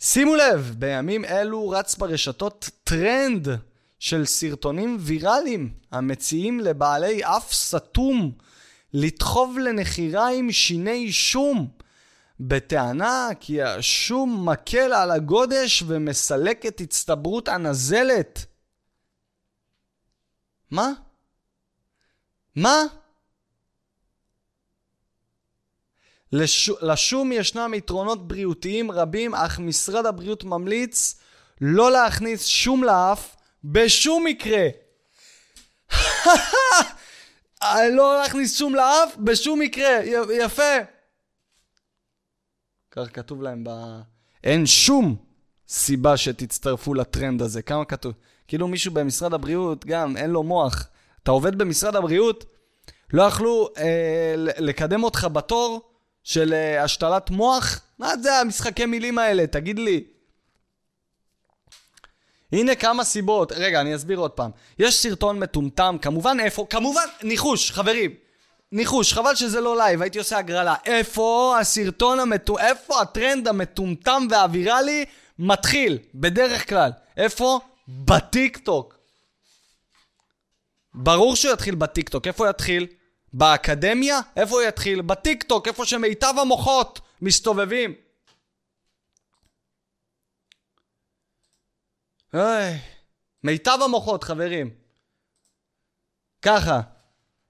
[0.00, 3.48] שימו לב, בימים אלו רץ ברשתות טרנד
[3.98, 8.32] של סרטונים ויראליים המציעים לבעלי אף סתום
[8.92, 11.68] לדחוב לנחירה עם שיני שום,
[12.40, 18.46] בטענה כי השום מקל על הגודש ומסלק את הצטברות הנזלת.
[20.70, 20.92] מה?
[22.56, 22.82] מה?
[26.32, 26.70] לש...
[26.82, 31.20] לשום ישנם יתרונות בריאותיים רבים, אך משרד הבריאות ממליץ
[31.60, 34.68] לא להכניס שום לאף בשום מקרה.
[37.92, 40.04] לא להכניס שום לאף בשום מקרה.
[40.04, 40.12] י...
[40.44, 40.72] יפה.
[42.90, 43.70] כך כתוב להם ב...
[44.44, 45.16] אין שום
[45.68, 47.62] סיבה שתצטרפו לטרנד הזה.
[47.62, 48.12] כמה כתוב?
[48.48, 50.88] כאילו מישהו במשרד הבריאות, גם אין לו מוח.
[51.22, 52.44] אתה עובד במשרד הבריאות,
[53.12, 55.90] לא יכלו אה, לקדם אותך בתור
[56.22, 57.80] של אה, השתלת מוח?
[57.98, 59.46] מה זה המשחקי מילים האלה?
[59.46, 60.04] תגיד לי.
[62.52, 63.52] הנה כמה סיבות.
[63.52, 64.50] רגע, אני אסביר עוד פעם.
[64.78, 66.66] יש סרטון מטומטם, כמובן איפה?
[66.70, 68.14] כמובן, ניחוש, חברים.
[68.72, 70.74] ניחוש, חבל שזה לא לייב, הייתי עושה הגרלה.
[70.86, 75.04] איפה הסרטון המטומטם, איפה הטרנד המטומטם והוויראלי
[75.38, 76.90] מתחיל, בדרך כלל?
[77.16, 77.60] איפה?
[77.88, 78.98] בטיקטוק.
[80.94, 82.86] ברור שהוא יתחיל בטיקטוק, איפה יתחיל?
[83.32, 84.20] באקדמיה?
[84.36, 85.02] איפה הוא יתחיל?
[85.02, 87.94] בטיקטוק, איפה שמיטב המוחות מסתובבים.
[92.34, 92.78] אוי,
[93.44, 94.70] מיטב המוחות, חברים.
[96.42, 96.80] ככה.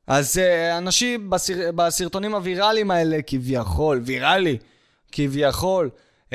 [0.07, 1.71] אז uh, אנשים בסר...
[1.75, 4.59] בסרטונים הוויראליים האלה, כביכול, ויראלי,
[5.13, 5.91] כביכול,
[6.31, 6.33] uh,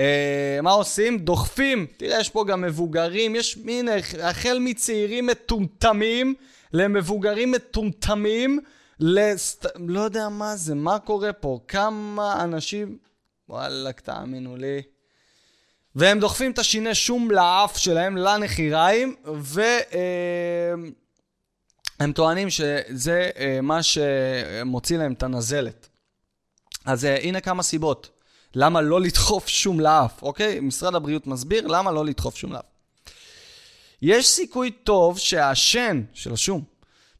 [0.63, 1.17] מה עושים?
[1.17, 1.87] דוחפים.
[1.97, 3.89] תראה, יש פה גם מבוגרים, יש מין,
[4.23, 6.35] החל מצעירים מטומטמים
[6.73, 8.59] למבוגרים מטומטמים.
[8.99, 9.65] לסט...
[9.87, 12.97] לא יודע מה זה, מה קורה פה, כמה אנשים...
[13.49, 14.81] וואלכ, תאמינו לי.
[15.95, 20.93] והם דוחפים את השיני שום לאף שלהם, לנחיריים, והם
[22.01, 25.89] אה, טוענים שזה אה, מה שמוציא להם את הנזלת.
[26.85, 28.09] אז אה, הנה כמה סיבות.
[28.55, 30.59] למה לא לדחוף שום לאף, אוקיי?
[30.59, 32.65] משרד הבריאות מסביר למה לא לדחוף שום לאף.
[34.01, 36.63] יש סיכוי טוב שהשן של השום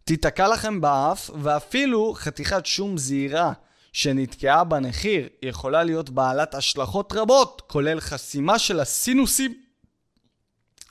[0.03, 3.53] תיתקע לכם באף, ואפילו חתיכת שום זעירה
[3.96, 9.54] שנתקעה בנחיר יכולה להיות בעלת השלכות רבות, כולל חסימה של הסינוסים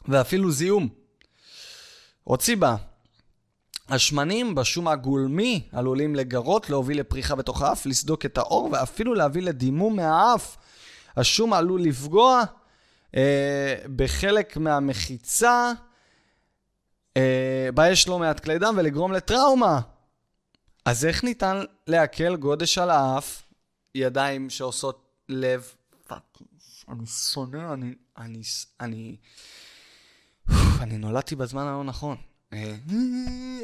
[0.09, 0.89] ואפילו זיהום.
[2.25, 2.77] עוד סיבה,
[3.89, 9.97] השמנים בשום הגולמי עלולים לגרות, להוביל לפריחה בתוך האף, לסדוק את האור ואפילו להביא לדימום
[9.97, 10.57] מהאף.
[11.17, 12.43] השום עלול לפגוע
[13.17, 15.73] אה, בחלק מהמחיצה,
[17.17, 19.81] אה, בה יש לא מעט כלי דם ולגרום לטראומה.
[20.85, 23.43] אז איך ניתן להקל גודש על האף,
[23.95, 25.75] ידיים שעושות לב?
[26.89, 27.95] אני שונא, אני...
[28.19, 28.43] אני...
[28.81, 29.17] אני...
[30.81, 32.17] אני נולדתי בזמן הלא נכון.
[32.53, 32.77] אה,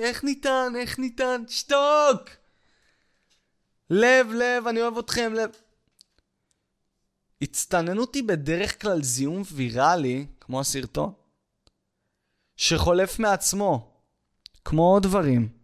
[0.02, 0.72] איך ניתן?
[0.76, 1.42] איך ניתן?
[1.48, 2.30] שתוק!
[3.90, 5.50] לב, לב, אני אוהב אתכם, לב.
[7.42, 11.12] הצטננות היא בדרך כלל זיהום ויראלי, כמו הסרטון,
[12.56, 13.90] שחולף מעצמו,
[14.64, 15.59] כמו עוד דברים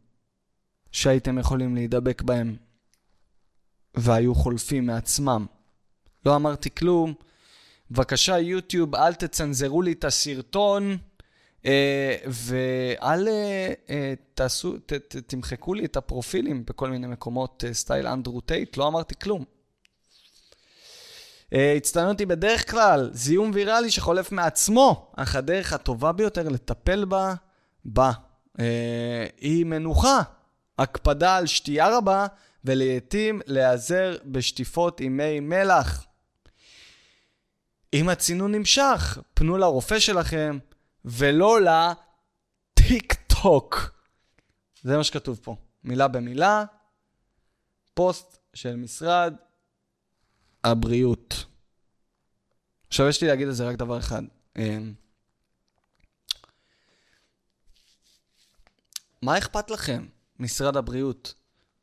[0.96, 2.56] שהייתם יכולים להידבק בהם,
[3.94, 5.46] והיו חולפים מעצמם.
[6.26, 7.14] לא אמרתי כלום.
[7.90, 10.96] בבקשה, יוטיוב, אל תצנזרו לי את הסרטון.
[11.66, 18.06] אה, ואל אה, אה, תעשו, ת, ת, תמחקו לי את הפרופילים בכל מיני מקומות סטייל
[18.06, 19.44] אנדרו טייט, לא אמרתי כלום.
[21.76, 27.34] הצטיינות היא בדרך כלל זיהום ויראלי שחולף מעצמו, אך הדרך הטובה ביותר לטפל בה,
[27.84, 28.12] בה,
[29.40, 30.22] היא מנוחה,
[30.78, 32.26] הקפדה על שתייה רבה,
[32.64, 36.06] ולעיתים להיעזר בשטיפות עם מי מלח.
[37.94, 40.58] אם הצינון נמשך, פנו לרופא שלכם,
[41.04, 43.90] ולא לטיק טוק.
[44.82, 46.64] זה מה שכתוב פה, מילה במילה,
[47.94, 49.34] פוסט של משרד
[50.64, 51.44] הבריאות.
[52.88, 54.22] עכשיו יש לי להגיד על זה רק דבר אחד.
[54.56, 54.94] אמ,
[59.22, 60.06] מה אכפת לכם,
[60.40, 61.34] משרד הבריאות?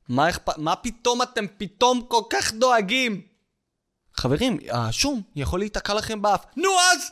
[0.09, 3.21] מה אכפת, מה פתאום אתם פתאום כל כך דואגים?
[4.13, 6.45] חברים, השום יכול להיתקע לכם באף.
[6.57, 7.11] נו אז!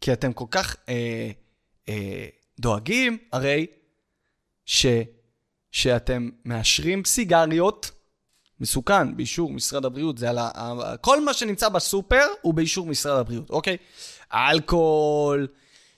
[0.00, 1.30] כי אתם כל כך אה,
[1.88, 2.26] אה,
[2.60, 3.66] דואגים, הרי,
[4.64, 4.86] ש,
[5.70, 7.90] שאתם מאשרים סיגריות,
[8.60, 10.94] מסוכן, באישור משרד הבריאות, זה על ה...
[11.00, 13.76] כל מה שנמצא בסופר הוא באישור משרד הבריאות, אוקיי?
[14.32, 15.48] אלכוהול,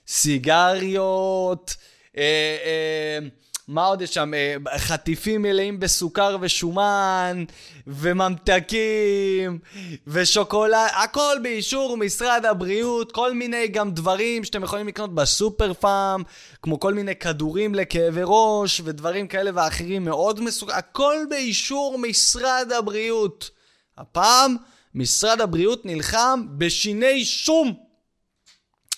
[0.07, 1.75] סיגריות,
[2.17, 3.27] אה, אה,
[3.67, 4.33] מה עוד יש שם?
[4.33, 7.43] אה, חטיפים מלאים בסוכר ושומן,
[7.87, 9.59] וממתקים,
[10.07, 16.23] ושוקולד, הכל באישור משרד הבריאות, כל מיני גם דברים שאתם יכולים לקנות בסופר פארם,
[16.61, 23.49] כמו כל מיני כדורים לכאבי ראש, ודברים כאלה ואחרים מאוד מסוכנים, הכל באישור משרד הבריאות.
[23.97, 24.55] הפעם,
[24.95, 27.73] משרד הבריאות נלחם בשיני שום.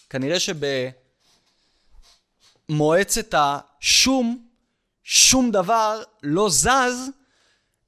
[0.10, 0.38] כנראה
[2.70, 4.47] שבמועצת השום,
[5.10, 7.10] שום דבר לא זז,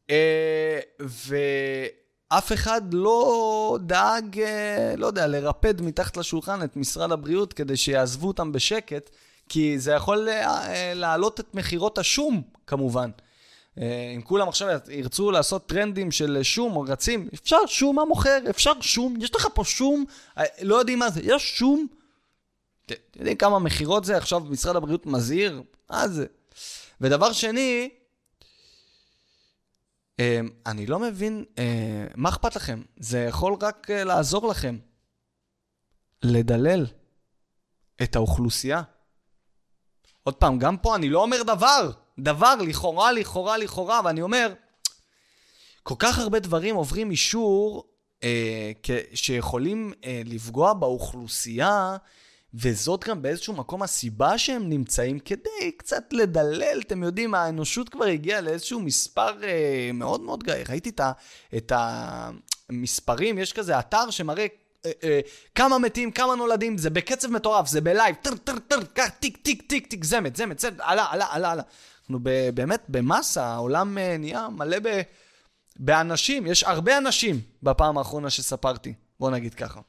[0.09, 7.77] אה, ואף אחד לא דאג, אה, לא יודע, לרפד מתחת לשולחן את משרד הבריאות כדי
[7.77, 9.09] שיעזבו אותם בשקט,
[9.49, 13.09] כי זה יכול אה, להעלות את מכירות השום, כמובן.
[14.15, 18.37] אם כולם עכשיו ירצו לעשות טרנדים של שום או רצים, אפשר שום, מה מוכר?
[18.49, 20.05] אפשר שום, יש לך פה שום,
[20.61, 21.87] לא יודעים מה זה, יש שום.
[22.85, 24.17] אתם יודעים כמה מכירות זה?
[24.17, 25.61] עכשיו משרד הבריאות מזהיר?
[25.89, 26.25] מה זה?
[27.01, 27.89] ודבר שני,
[30.19, 32.81] אמ, אני לא מבין, אה, מה אכפת לכם?
[32.97, 34.77] זה יכול רק אה, לעזור לכם.
[36.23, 36.85] לדלל
[38.03, 38.81] את האוכלוסייה.
[40.23, 41.91] עוד פעם, גם פה אני לא אומר דבר.
[42.19, 44.53] דבר, לכאורה, לכאורה, לכאורה, ואני אומר,
[45.83, 47.87] כל כך הרבה דברים עוברים אישור
[48.23, 48.71] אה,
[49.13, 51.97] שיכולים אה, לפגוע באוכלוסייה,
[52.53, 58.41] וזאת גם באיזשהו מקום הסיבה שהם נמצאים כדי קצת לדלל, אתם יודעים, האנושות כבר הגיעה
[58.41, 60.63] לאיזשהו מספר אה, מאוד מאוד גבוה.
[60.69, 61.11] ראיתי את, ה,
[61.57, 64.47] את המספרים, יש כזה אתר שמראה
[64.85, 65.19] אה, אה,
[65.55, 69.61] כמה מתים, כמה נולדים, זה בקצב מטורף, זה בלייב, טר טר טר, כך, טיק טיק
[69.61, 71.63] טיק טיק, זה מת, זה מת, זה מת, עלה, עלה, עלה, עלה.
[72.01, 72.19] אנחנו
[72.53, 75.01] באמת במסה, העולם אה, נהיה מלא ב,
[75.75, 79.81] באנשים, יש הרבה אנשים בפעם האחרונה שספרתי, בוא נגיד ככה.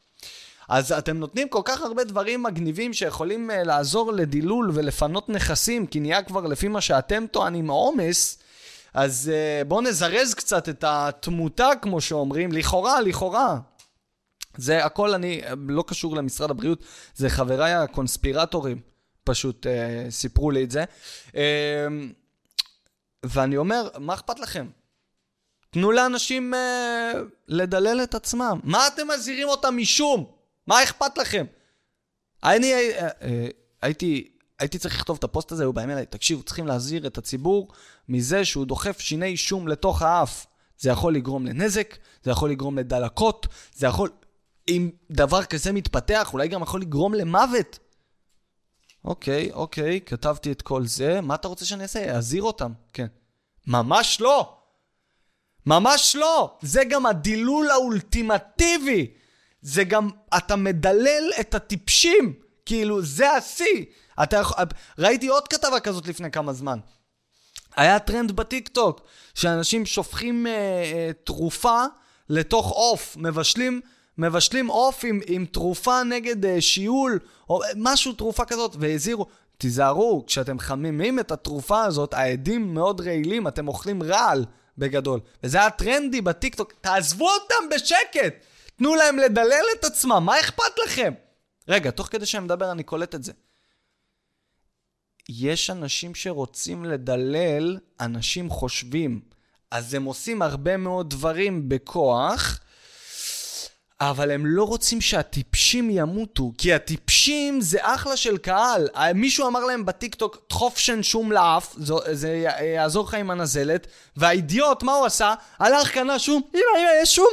[0.70, 6.00] אז אתם נותנים כל כך הרבה דברים מגניבים שיכולים uh, לעזור לדילול ולפנות נכסים, כי
[6.00, 8.38] נהיה כבר לפי מה שאתם טוענים עומס,
[8.94, 13.58] אז uh, בואו נזרז קצת את התמותה, כמו שאומרים, לכאורה, לכאורה.
[14.56, 18.80] זה הכל אני, לא קשור למשרד הבריאות, זה חבריי הקונספירטורים
[19.24, 20.84] פשוט אה, סיפרו לי את זה.
[21.36, 21.86] אה,
[23.22, 24.66] ואני אומר, מה אכפת לכם?
[25.70, 27.12] תנו לאנשים אה,
[27.48, 28.60] לדלל את עצמם.
[28.64, 30.39] מה אתם מזהירים אותם משום?
[30.70, 31.46] מה אכפת לכם?
[32.42, 33.48] אני אה, אה,
[33.82, 37.68] הייתי, הייתי צריך לכתוב את הפוסט הזה, הוא באים אליי, תקשיבו, צריכים להזהיר את הציבור
[38.08, 40.46] מזה שהוא דוחף שיני שום לתוך האף.
[40.78, 44.10] זה יכול לגרום לנזק, זה יכול לגרום לדלקות, זה יכול...
[44.68, 47.78] אם דבר כזה מתפתח, אולי גם יכול לגרום למוות.
[49.04, 52.16] אוקיי, אוקיי, כתבתי את כל זה, מה אתה רוצה שאני אעשה?
[52.16, 53.06] אזהיר אותם, כן.
[53.66, 54.56] ממש לא!
[55.66, 56.58] ממש לא!
[56.62, 59.19] זה גם הדילול האולטימטיבי!
[59.62, 62.32] זה גם, אתה מדלל את הטיפשים!
[62.66, 63.84] כאילו, זה השיא!
[64.22, 64.56] אתה יכול...
[64.98, 66.78] ראיתי עוד כתבה כזאת לפני כמה זמן.
[67.76, 69.00] היה טרנד בטיקטוק,
[69.34, 71.84] שאנשים שופכים אה, אה, תרופה
[72.28, 73.80] לתוך עוף, מבשלים,
[74.18, 77.18] מבשלים עוף עם, עם תרופה נגד אה, שיעול,
[77.50, 79.26] או משהו, תרופה כזאת, והזהירו,
[79.58, 84.44] תיזהרו, כשאתם חמימים את התרופה הזאת, העדים מאוד רעילים, אתם אוכלים רעל
[84.78, 85.20] בגדול.
[85.44, 88.34] וזה היה טרנדי בטיקטוק, תעזבו אותם בשקט!
[88.80, 91.14] תנו להם לדלל את עצמם, מה אכפת לכם?
[91.68, 93.32] רגע, תוך כדי שאני מדבר אני קולט את זה.
[95.28, 99.20] יש אנשים שרוצים לדלל אנשים חושבים.
[99.70, 102.60] אז הם עושים הרבה מאוד דברים בכוח,
[104.00, 108.88] אבל הם לא רוצים שהטיפשים ימותו, כי הטיפשים זה אחלה של קהל.
[109.14, 112.44] מישהו אמר להם בטיקטוק, דחוף שן שום לאף, זה, זה
[112.74, 113.86] יעזור לך עם הנזלת,
[114.16, 115.34] והאידיוט, מה הוא עשה?
[115.58, 117.28] הלך, קנה שום, הנה, הנה, יש שום,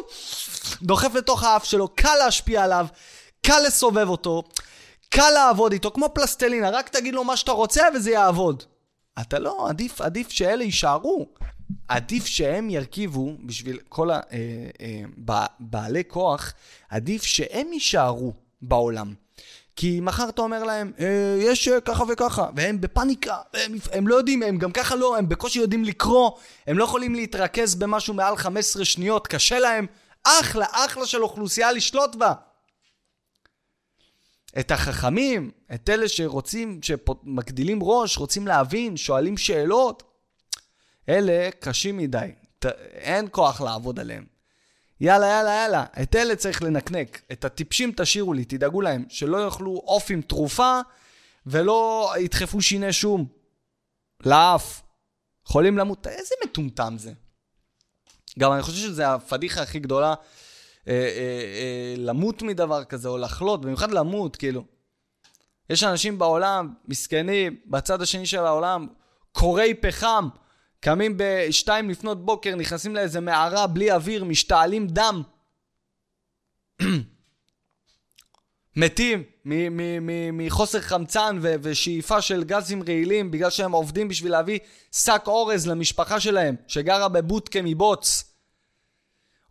[0.82, 2.88] דוחף לתוך האף שלו, קל להשפיע עליו,
[3.45, 4.43] קל לסובב אותו.
[5.09, 8.63] קל לעבוד איתו, כמו פלסטלינה, רק תגיד לו מה שאתה רוצה וזה יעבוד.
[9.22, 11.28] אתה לא, עדיף, עדיף שאלה יישארו.
[11.88, 16.53] עדיף שהם ירכיבו, בשביל כל הבעלי אה, אה, כוח,
[16.89, 19.13] עדיף שהם יישארו בעולם.
[19.76, 24.15] כי מחר אתה אומר להם, אה, יש אה, ככה וככה, והם בפאניקה, הם, הם לא
[24.15, 26.32] יודעים, הם גם ככה לא, הם בקושי יודעים לקרוא,
[26.68, 29.86] הם לא יכולים להתרכז במשהו מעל 15 שניות, קשה להם.
[30.24, 32.34] אחלה, אחלה של אוכלוסייה לשלוט בה.
[34.59, 40.03] את החכמים, את אלה שרוצים, שמגדילים ראש, רוצים להבין, שואלים שאלות,
[41.10, 42.32] אלה קשים מדי.
[42.60, 44.26] ת, אין כוח לעבוד עליהם.
[45.01, 47.22] יאללה, יאללה, יאללה, את אלה צריך לנקנק.
[47.32, 50.80] את הטיפשים תשאירו לי, תדאגו להם, שלא יאכלו עוף עם תרופה
[51.45, 53.26] ולא ידחפו שיני שום.
[54.26, 54.82] לאף.
[55.47, 56.08] יכולים למות.
[56.08, 57.14] איזה מטומטם זה.
[58.39, 63.62] גם אני חושב שזו הפדיחה הכי גדולה אה, אה, אה, למות מדבר כזה, או לחלות,
[63.62, 64.64] במיוחד למות, כאילו.
[65.70, 68.88] יש אנשים בעולם, מסכנים, בצד השני של העולם,
[69.32, 70.30] קורי פחם,
[70.80, 75.21] קמים בשתיים לפנות בוקר, נכנסים לאיזה מערה בלי אוויר, משתעלים דם.
[78.75, 79.23] מתים
[80.34, 84.59] מחוסר חמצן ושאיפה של גזים רעילים בגלל שהם עובדים בשביל להביא
[84.91, 88.23] שק אורז למשפחה שלהם שגרה בבוטקה מבוץ.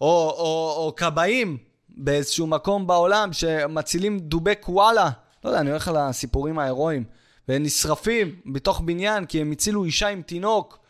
[0.01, 1.59] או, או, או כבאים
[1.89, 5.11] באיזשהו מקום בעולם שמצילים דובי קואלה.
[5.45, 7.05] לא יודע, אני הולך על הסיפורים ההירואיים.
[7.49, 10.86] והם נשרפים בתוך בניין כי הם הצילו אישה עם תינוק.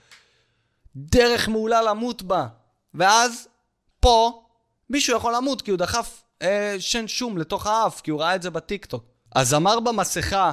[0.96, 2.46] דרך מעולה למות בה.
[2.94, 3.48] ואז,
[4.00, 4.42] פה,
[4.90, 8.42] מישהו יכול למות כי הוא דחף אה, שן שום לתוך האף, כי הוא ראה את
[8.42, 9.04] זה בטיקטוק.
[9.34, 10.52] אז אמר במסכה,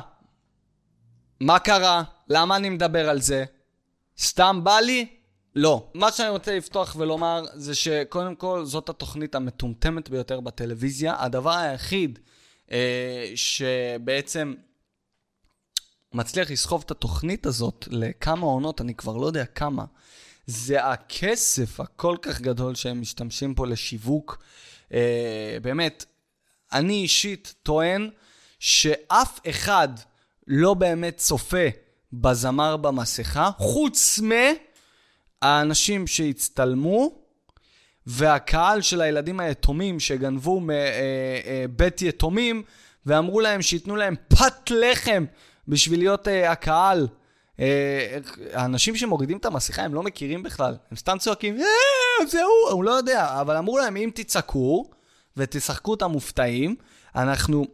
[1.39, 2.03] מה קרה?
[2.29, 3.45] למה אני מדבר על זה?
[4.17, 5.07] סתם בא לי?
[5.55, 5.87] לא.
[5.93, 11.15] מה שאני רוצה לפתוח ולומר זה שקודם כל זאת התוכנית המטומטמת ביותר בטלוויזיה.
[11.19, 12.19] הדבר היחיד
[12.71, 14.53] אה, שבעצם
[16.13, 19.85] מצליח לסחוב את התוכנית הזאת לכמה עונות, אני כבר לא יודע כמה,
[20.45, 24.43] זה הכסף הכל כך גדול שהם משתמשים פה לשיווק.
[24.93, 26.05] אה, באמת,
[26.73, 28.09] אני אישית טוען
[28.59, 29.89] שאף אחד
[30.47, 31.67] לא באמת צופה
[32.13, 34.31] בזמר במסכה, חוץ מ...
[35.43, 37.11] האנשים שהצטלמו
[38.07, 42.63] והקהל של הילדים היתומים שגנבו מבית אה, אה, יתומים
[43.05, 45.25] ואמרו להם שייתנו להם פת לחם
[45.67, 47.07] בשביל להיות הקהל.
[48.54, 51.58] האנשים שמורידים את המסכה הם לא מכירים בכלל, הם סתם צועקים,
[52.28, 54.89] זה הוא, הוא לא יודע, אבל אמרו להם אם תצעקו
[55.38, 56.76] ותשחקו את המופתעים,
[57.16, 57.66] אנחנו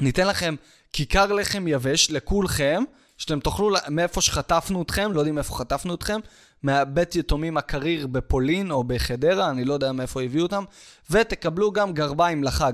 [0.00, 0.54] ניתן לכם
[0.92, 2.82] כיכר לחם יבש לכולכם,
[3.18, 6.20] שאתם תאכלו מאיפה שחטפנו אתכם, לא יודעים מאיפה חטפנו אתכם,
[6.62, 10.64] מהבית יתומים הקריר בפולין או בחדרה, אני לא יודע מאיפה הביאו אותם,
[11.10, 12.72] ותקבלו גם גרביים לחג.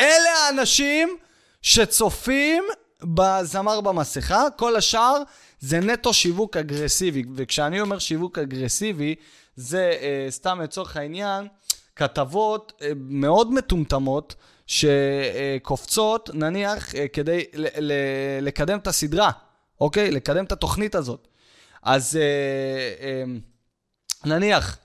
[0.00, 1.16] אלה האנשים
[1.62, 2.64] שצופים
[3.04, 5.22] בזמר במסכה, כל השאר
[5.60, 9.14] זה נטו שיווק אגרסיבי, וכשאני אומר שיווק אגרסיבי,
[9.56, 11.48] זה אה, סתם לצורך העניין,
[11.96, 14.34] כתבות אה, מאוד מטומטמות
[14.66, 17.44] שקופצות, נניח, אה, כדי
[18.42, 19.30] לקדם את הסדרה,
[19.80, 20.10] אוקיי?
[20.10, 21.28] לקדם את התוכנית הזאת.
[21.82, 23.24] אז אה,
[24.24, 24.78] נניח,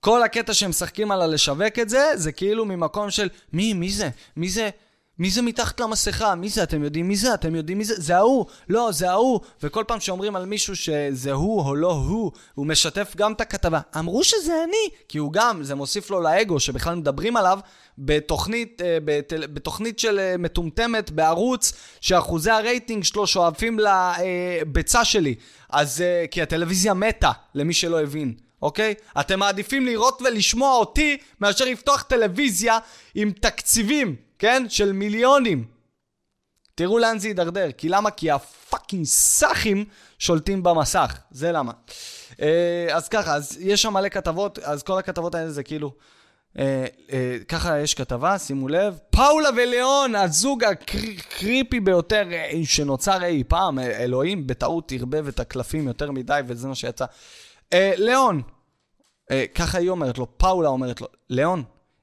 [0.00, 4.10] כל הקטע שהם משחקים על הלשווק את זה, זה כאילו ממקום של מי, מי זה?
[4.36, 4.70] מי זה?
[5.18, 6.34] מי זה מתחת למסכה?
[6.34, 6.62] מי זה?
[6.62, 7.34] אתם יודעים מי זה?
[7.34, 7.94] אתם יודעים מי זה?
[7.96, 8.46] זה ההוא!
[8.68, 9.40] לא, זה ההוא!
[9.62, 13.80] וכל פעם שאומרים על מישהו שזה הוא או לא הוא, הוא משתף גם את הכתבה.
[13.98, 14.96] אמרו שזה אני!
[15.08, 17.58] כי הוא גם, זה מוסיף לו לאגו שבכלל מדברים עליו
[17.98, 25.34] בתוכנית, אה, בתל, בתוכנית של אה, מטומטמת בערוץ שאחוזי הרייטינג שלו שואפים לביצה אה, שלי.
[25.70, 28.34] אז כי הטלוויזיה מתה, למי שלא הבין.
[28.62, 28.94] אוקיי?
[29.20, 32.78] אתם מעדיפים לראות ולשמוע אותי מאשר לפתוח טלוויזיה
[33.14, 34.64] עם תקציבים כן?
[34.68, 35.64] של מיליונים.
[36.74, 37.72] תראו לאן זה יידרדר.
[37.72, 38.10] כי למה?
[38.10, 39.84] כי הפאקינג סאחים
[40.18, 41.18] שולטים במסך.
[41.30, 41.72] זה למה.
[42.40, 45.92] אה, אז ככה, אז יש שם מלא כתבות, אז כל הכתבות האלה זה כאילו...
[46.58, 48.98] אה, אה, ככה יש כתבה, שימו לב.
[49.10, 52.28] פאולה וליאון, הזוג הקריפי ביותר
[52.64, 53.78] שנוצר אי פעם.
[53.78, 57.04] אלוהים בטעות ערבב את הקלפים יותר מדי, וזה מה שיצא.
[57.74, 58.42] ליאון,
[59.54, 61.62] ככה היא אומרת לו, פאולה אומרת לו, ליאון,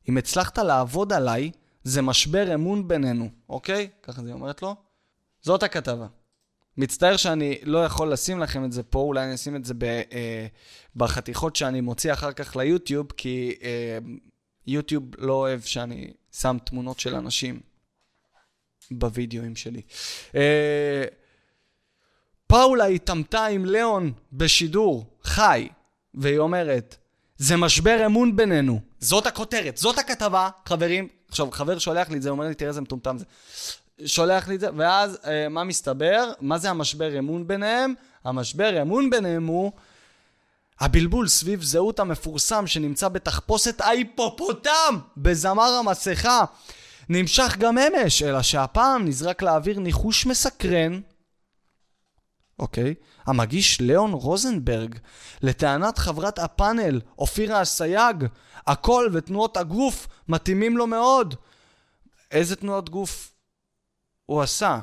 [0.09, 1.51] אם הצלחת לעבוד עליי,
[1.83, 3.89] זה משבר אמון בינינו, אוקיי?
[4.03, 4.75] ככה זה אומרת לו.
[5.41, 6.07] זאת הכתבה.
[6.77, 9.83] מצטער שאני לא יכול לשים לכם את זה פה, אולי אני אשים את זה ב,
[9.83, 10.47] אה,
[10.95, 13.97] בחתיכות שאני מוציא אחר כך ליוטיוב, כי אה,
[14.67, 17.59] יוטיוב לא אוהב שאני שם תמונות של אנשים
[18.91, 19.81] בווידאוים שלי.
[20.35, 21.03] אה,
[22.47, 25.69] פאולה התעמתה עם ליאון בשידור חי,
[26.13, 26.97] והיא אומרת,
[27.37, 28.81] זה משבר אמון בינינו.
[28.99, 31.07] זאת הכותרת, זאת הכתבה, חברים.
[31.29, 33.25] עכשיו, חבר שולח לי את זה, אומר לי, תראה איזה מטומטם זה.
[34.05, 36.31] שולח לי את זה, ואז אה, מה מסתבר?
[36.41, 37.93] מה זה המשבר אמון ביניהם?
[38.23, 39.71] המשבר אמון ביניהם הוא
[40.79, 46.43] הבלבול סביב זהות המפורסם שנמצא בתחפושת ההיפופוטם בזמר המסכה.
[47.09, 51.01] נמשך גם אמש, אלא שהפעם נזרק לאוויר ניחוש מסקרן
[52.59, 52.93] אוקיי?
[53.29, 54.95] המגיש ליאון רוזנברג,
[55.41, 58.25] לטענת חברת הפאנל, אופירה אסייג,
[58.67, 61.35] הקול ותנועות הגוף מתאימים לו מאוד.
[62.31, 63.31] איזה תנועות גוף
[64.25, 64.79] הוא עשה?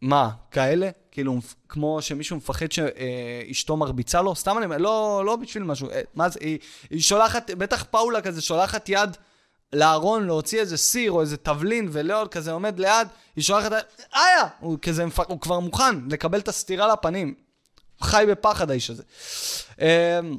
[0.00, 0.90] מה, כאלה?
[1.10, 1.38] כאילו,
[1.68, 4.34] כמו שמישהו מפחד שאשתו מרביצה לו?
[4.34, 5.90] סתם אני אומר, לא, לא בשביל משהו.
[5.90, 6.58] אה, מה זה, היא,
[6.90, 9.16] היא שולחת, בטח פאולה כזה, שולחת יד
[9.72, 13.72] לארון להוציא איזה סיר או איזה תבלין, ולאוד כזה עומד ליד, היא שולחת,
[14.14, 14.48] איה!
[14.60, 17.34] הוא כזה, הוא כבר מוכן לקבל את הסטירה לפנים.
[18.00, 19.02] חי בפחד האיש הזה.
[19.78, 20.38] אמ,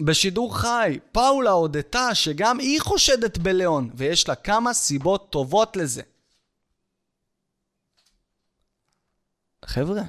[0.00, 6.02] בשידור חי, פאולה הודתה שגם היא חושדת בליאון, ויש לה כמה סיבות טובות לזה.
[9.64, 10.02] חבר'ה,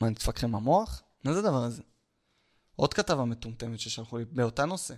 [0.00, 1.02] מה, נדפק לכם המוח?
[1.24, 1.82] מה זה הדבר הזה?
[2.76, 4.94] עוד כתבה מטומטמת ששלחו לי באותה נושא.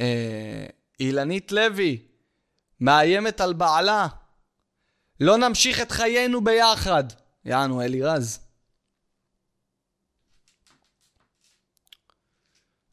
[0.00, 0.66] אה,
[1.00, 2.02] אילנית לוי
[2.80, 4.06] מאיימת על בעלה.
[5.20, 7.04] לא נמשיך את חיינו ביחד.
[7.44, 8.40] יענו, אלירז.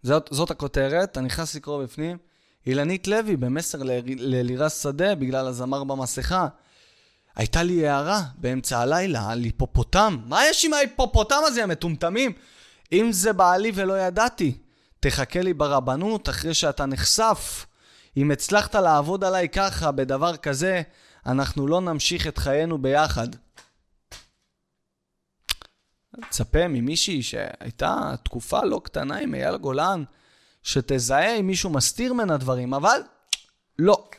[0.03, 2.17] זאת, זאת הכותרת, אני נכנס לקרוא בפנים.
[2.67, 3.83] אילנית לוי במסר
[4.17, 6.47] לאלירז שדה בגלל הזמר במסכה.
[7.35, 10.17] הייתה לי הערה באמצע הלילה על היפופוטם.
[10.25, 12.31] מה יש עם ההיפופוטם הזה, המטומטמים?
[12.91, 14.57] אם זה בעלי ולא ידעתי.
[15.09, 17.65] תחכה לי ברבנות אחרי שאתה נחשף.
[18.17, 20.81] אם הצלחת לעבוד עליי ככה, בדבר כזה,
[21.25, 23.27] אנחנו לא נמשיך את חיינו ביחד.
[26.17, 30.03] מצפה ממישהי שהייתה תקופה לא קטנה עם אייל גולן,
[30.63, 33.01] שתזהה אם מישהו מסתיר ממנה דברים, אבל
[33.79, 34.09] לא.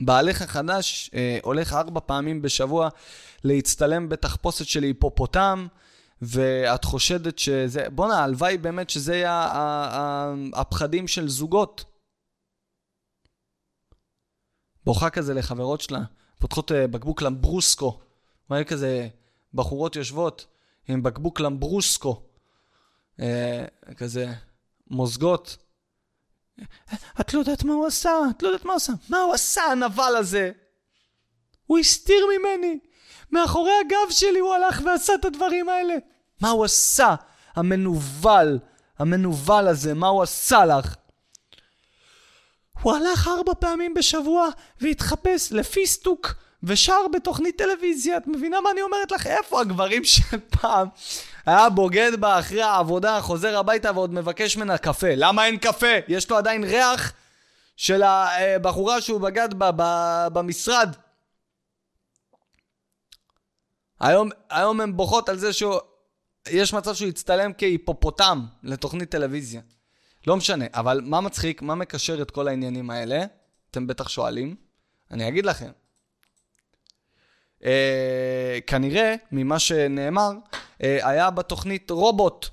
[0.00, 2.88] בעלך החדש אה, הולך ארבע פעמים בשבוע
[3.44, 5.66] להצטלם בתחפושת של היפופוטם,
[6.22, 7.90] ואת חושדת שזה...
[7.90, 9.52] בואנה, הלוואי באמת שזה יהיה
[10.54, 11.84] הפחדים של זוגות.
[14.84, 16.00] בוכה כזה לחברות שלה,
[16.38, 18.00] פותחות אה, בקבוק למברוסקו.
[18.50, 19.08] רואה כזה
[19.54, 20.46] בחורות יושבות
[20.88, 22.22] עם בקבוק למברוסקו.
[23.20, 23.64] אה,
[23.96, 24.32] כזה
[24.90, 25.56] מוזגות.
[27.20, 28.92] את לא יודעת מה הוא עשה, את לא יודעת מה הוא עשה.
[29.08, 30.52] מה הוא עשה, הנבל הזה?
[31.66, 32.78] הוא הסתיר ממני.
[33.32, 35.94] מאחורי הגב שלי הוא הלך ועשה את הדברים האלה.
[36.40, 37.14] מה הוא עשה?
[37.56, 38.58] המנוול,
[38.98, 40.94] המנוול הזה, מה הוא עשה לך?
[42.82, 44.48] הוא הלך ארבע פעמים בשבוע
[44.80, 48.16] והתחפש לפיסטוק ושר בתוכנית טלוויזיה.
[48.16, 49.26] את מבינה מה אני אומרת לך?
[49.26, 50.88] איפה הגברים של פעם?
[51.46, 55.14] היה בוגד בה אחרי העבודה, חוזר הביתה ועוד מבקש ממנה קפה.
[55.16, 55.86] למה אין קפה?
[56.08, 57.12] יש לו עדיין ריח
[57.76, 60.94] של הבחורה שהוא בגד בה במשרד.
[64.04, 65.74] היום, היום הן בוכות על זה שהוא...
[66.48, 69.60] יש מצב שהוא יצטלם כהיפופוטם לתוכנית טלוויזיה.
[70.26, 73.24] לא משנה, אבל מה מצחיק, מה מקשר את כל העניינים האלה?
[73.70, 74.56] אתם בטח שואלים.
[75.10, 75.70] אני אגיד לכם.
[77.64, 80.30] אה, כנראה, ממה שנאמר,
[80.82, 82.46] אה, היה בתוכנית רובוט.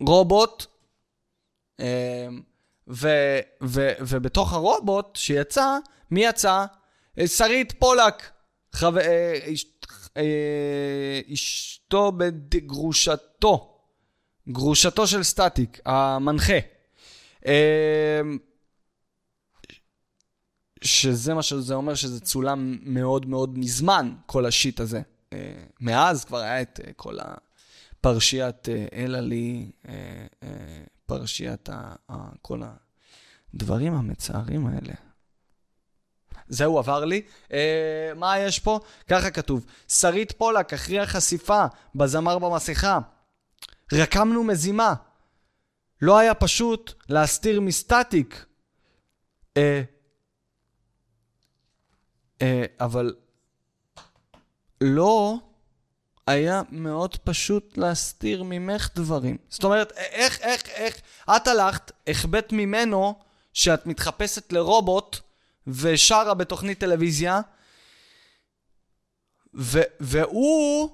[0.00, 0.66] רובוט,
[1.80, 2.28] אה,
[2.88, 3.08] ו,
[3.62, 5.78] ו, ובתוך הרובוט שיצא,
[6.10, 6.64] מי יצא?
[7.18, 8.30] אה, שרית פולק,
[8.76, 8.98] חו...
[8.98, 9.66] אה, אש...
[10.16, 13.78] אה, אשתו בגרושתו,
[14.48, 16.58] גרושתו של סטטיק, המנחה.
[17.46, 18.20] אה,
[20.84, 25.02] שזה מה שזה אומר, שזה צולם מאוד מאוד מזמן, כל השיט הזה.
[25.32, 29.70] אה, מאז כבר היה את אה, כל הפרשיית אה, אלה לי,
[31.06, 31.68] פרשיית
[32.42, 32.62] כל
[33.54, 34.94] הדברים המצערים האלה.
[36.52, 37.22] זהו, עבר לי.
[37.52, 38.80] אה, מה יש פה?
[39.08, 39.66] ככה כתוב.
[39.88, 42.98] שרית פולק, הכריע חשיפה בזמר במסכה.
[43.92, 44.94] רקמנו מזימה.
[46.02, 48.44] לא היה פשוט להסתיר מסטטיק.
[49.56, 49.82] אה,
[52.42, 53.14] אה, אבל
[54.80, 55.36] לא
[56.26, 59.36] היה מאוד פשוט להסתיר ממך דברים.
[59.48, 61.00] זאת אומרת, איך, איך, איך,
[61.36, 63.14] את הלכת, החבאת ממנו
[63.52, 65.20] שאת מתחפשת לרובוט
[65.66, 67.40] ושרה בתוכנית טלוויזיה,
[69.54, 70.90] ו, והוא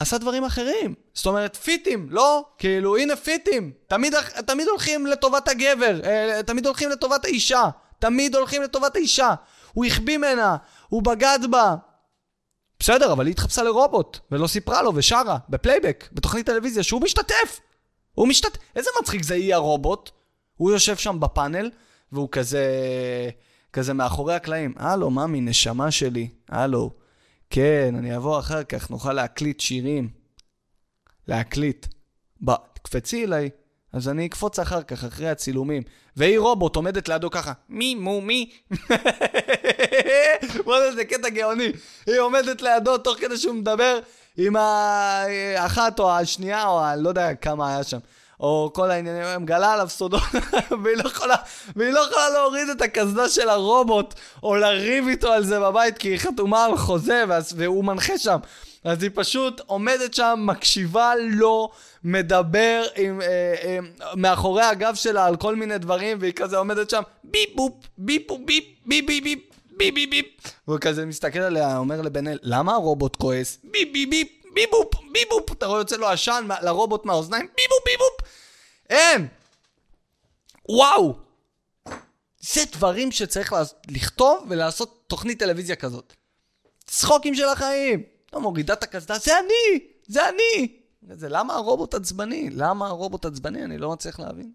[0.00, 0.94] עשה דברים אחרים.
[1.14, 2.44] זאת אומרת, פיטים, לא?
[2.58, 3.72] כאילו, הנה פיטים.
[3.86, 4.14] תמיד,
[4.46, 7.68] תמיד הולכים לטובת הגבר, אה, תמיד הולכים לטובת האישה.
[7.98, 9.34] תמיד הולכים לטובת האישה.
[9.72, 10.56] הוא החביא ממנה,
[10.88, 11.74] הוא בגד בה.
[12.78, 17.60] בסדר, אבל היא התחפשה לרובוט, ולא סיפרה לו, ושרה, בפלייבק, בתוכנית טלוויזיה, שהוא משתתף.
[18.14, 18.60] הוא משתתף.
[18.76, 20.10] איזה מצחיק זה יהיה הרובוט.
[20.56, 21.70] הוא יושב שם בפאנל,
[22.12, 22.64] והוא כזה,
[23.72, 24.74] כזה מאחורי הקלעים.
[24.76, 26.90] הלו, ממי, נשמה שלי, הלו.
[27.50, 30.08] כן, אני אבוא אחר כך, נוכל להקליט שירים.
[31.28, 31.86] להקליט.
[32.40, 33.50] בוא, תקפצי אליי,
[33.92, 35.82] אז אני אקפוץ אחר כך, אחרי הצילומים.
[36.16, 38.50] והיא רובוט עומדת לידו ככה, מי מו מי.
[40.64, 41.72] בוא'נה, זה קטע גאוני.
[42.06, 43.98] היא עומדת לידו תוך כדי שהוא מדבר
[44.36, 47.98] עם האחת או השנייה, או אני לא יודע כמה היה שם.
[48.40, 50.22] או כל העניינים, היא מגלה עליו סודות,
[50.82, 51.36] והיא לא יכולה,
[51.76, 56.08] והיא לא יכולה להוריד את הקסדה של הרובוט, או לריב איתו על זה בבית, כי
[56.08, 57.24] היא חתומה על חוזה,
[57.56, 58.38] והוא מנחה שם.
[58.84, 61.70] אז היא פשוט עומדת שם, מקשיבה לו,
[62.04, 63.78] מדבר עם, אה, אה,
[64.16, 68.40] מאחורי הגב שלה על כל מיני דברים, והיא כזה עומדת שם, ביפ בופ, ביפ בופ
[68.46, 69.38] ביפ, ביפ ביפ ביפ,
[69.76, 70.26] ביפ ביפ ביפ.
[70.68, 73.58] והוא כזה מסתכל עליה, אומר לבן אל, למה הרובוט כועס?
[73.64, 75.52] ביפ ביפ ביפ, ביפ בופ, ביפ בופ.
[75.52, 78.28] אתה רואה יוצא לו עשן לרובוט מהאוזניים, ביפ בופ ביפ בופ.
[78.90, 79.28] אין!
[80.68, 81.14] וואו!
[82.40, 83.54] זה דברים שצריך
[83.88, 86.12] לכתוב ולעשות תוכנית טלוויזיה כזאת.
[86.86, 88.02] צחוקים של החיים.
[88.32, 89.86] לא מורידה את הקסדה, זה אני!
[90.06, 90.80] זה אני!
[91.02, 92.50] זה למה הרובוט עצבני?
[92.50, 93.64] למה הרובוט עצבני?
[93.64, 94.52] אני לא מצליח להבין.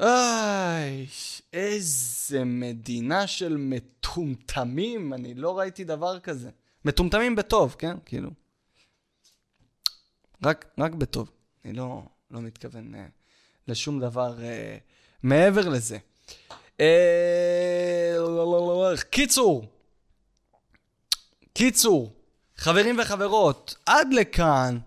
[0.00, 1.06] איי,
[1.52, 6.50] איזה מדינה של מטומטמים, אני לא ראיתי דבר כזה.
[6.84, 7.96] מטומטמים בטוב, כן?
[8.04, 8.30] כאילו.
[10.44, 11.30] רק, רק בטוב.
[11.64, 12.98] אני לא, לא מתכוון uh,
[13.68, 14.42] לשום דבר uh,
[15.22, 15.98] מעבר לזה.
[16.78, 16.82] Uh,
[19.10, 19.66] קיצור,
[21.52, 22.12] קיצור,
[22.56, 24.78] חברים וחברות, עד לכאן,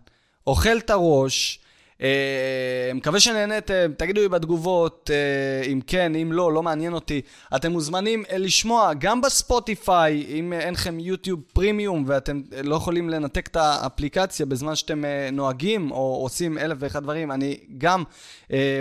[0.47, 1.59] אוכל את הראש.
[2.01, 7.21] אה, מקווה שנהניתם, תגידו לי בתגובות אה, אם כן, אם לא, לא מעניין אותי.
[7.55, 13.47] אתם מוזמנים אה, לשמוע גם בספוטיפיי, אם אין לכם יוטיוב פרימיום ואתם לא יכולים לנתק
[13.47, 18.03] את האפליקציה בזמן שאתם נוהגים או עושים אלף ואחד דברים, אני גם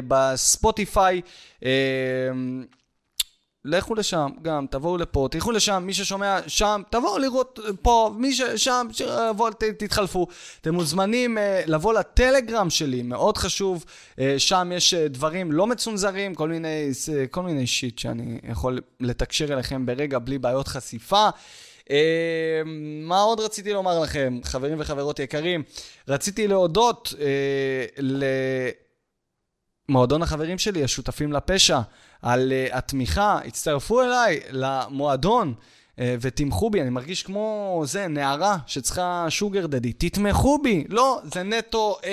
[0.08, 1.20] בספוטיפיי.
[3.66, 8.34] אה, לכו לשם, גם, תבואו לפה, תלכו לשם, מי ששומע שם, תבואו לראות פה, מי
[8.34, 10.26] ששם, שיבואו, תתחלפו.
[10.60, 16.34] אתם מוזמנים uh, לבוא לטלגרם שלי, מאוד חשוב, uh, שם יש uh, דברים לא מצונזרים,
[16.34, 16.90] כל מיני,
[17.30, 21.28] כל מיני שיט שאני יכול לתקשר אליכם ברגע בלי בעיות חשיפה.
[21.80, 21.86] Uh,
[23.02, 25.62] מה עוד רציתי לומר לכם, חברים וחברות יקרים?
[26.08, 28.02] רציתי להודות uh,
[29.88, 31.80] למועדון החברים שלי, השותפים לפשע.
[32.24, 39.26] על uh, התמיכה, הצטרפו אליי למועדון uh, ותמכו בי, אני מרגיש כמו זה, נערה שצריכה
[39.28, 41.96] שוגר דדי, תתמכו בי, לא, זה נטו...
[42.02, 42.06] Uh,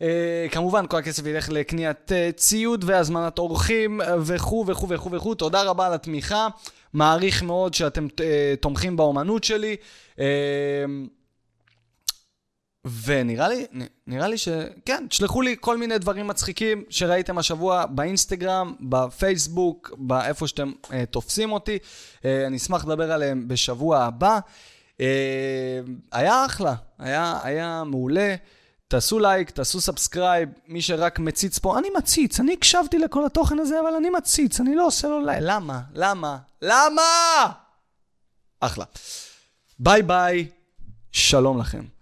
[0.00, 5.34] Uh, כמובן, כל הכסף ילך לקניית uh, ציוד והזמנת אורחים וכו' וכו' וכו' וכו'.
[5.34, 6.48] תודה רבה על התמיכה.
[6.94, 8.20] מעריך מאוד שאתם אה,
[8.60, 9.76] תומכים באומנות שלי.
[10.16, 10.20] אה,
[12.84, 13.66] ונראה לי,
[14.06, 20.72] נראה לי שכן, תשלחו לי כל מיני דברים מצחיקים שראיתם השבוע באינסטגרם, בפייסבוק, באיפה שאתם
[20.92, 21.78] אה, תופסים אותי.
[22.24, 24.38] אה, אני אשמח לדבר עליהם בשבוע הבא.
[25.00, 25.80] אה,
[26.12, 28.34] היה אחלה, היה, היה מעולה.
[28.88, 33.80] תעשו לייק, תעשו subscribe, מי שרק מציץ פה, אני מציץ, אני הקשבתי לכל התוכן הזה,
[33.80, 35.38] אבל אני מציץ, אני לא עושה לו לייק.
[35.42, 35.80] למה?
[35.94, 36.38] למה?
[36.62, 37.02] למה?
[38.60, 38.84] אחלה.
[39.78, 40.48] ביי ביי,
[41.12, 41.99] שלום לכם.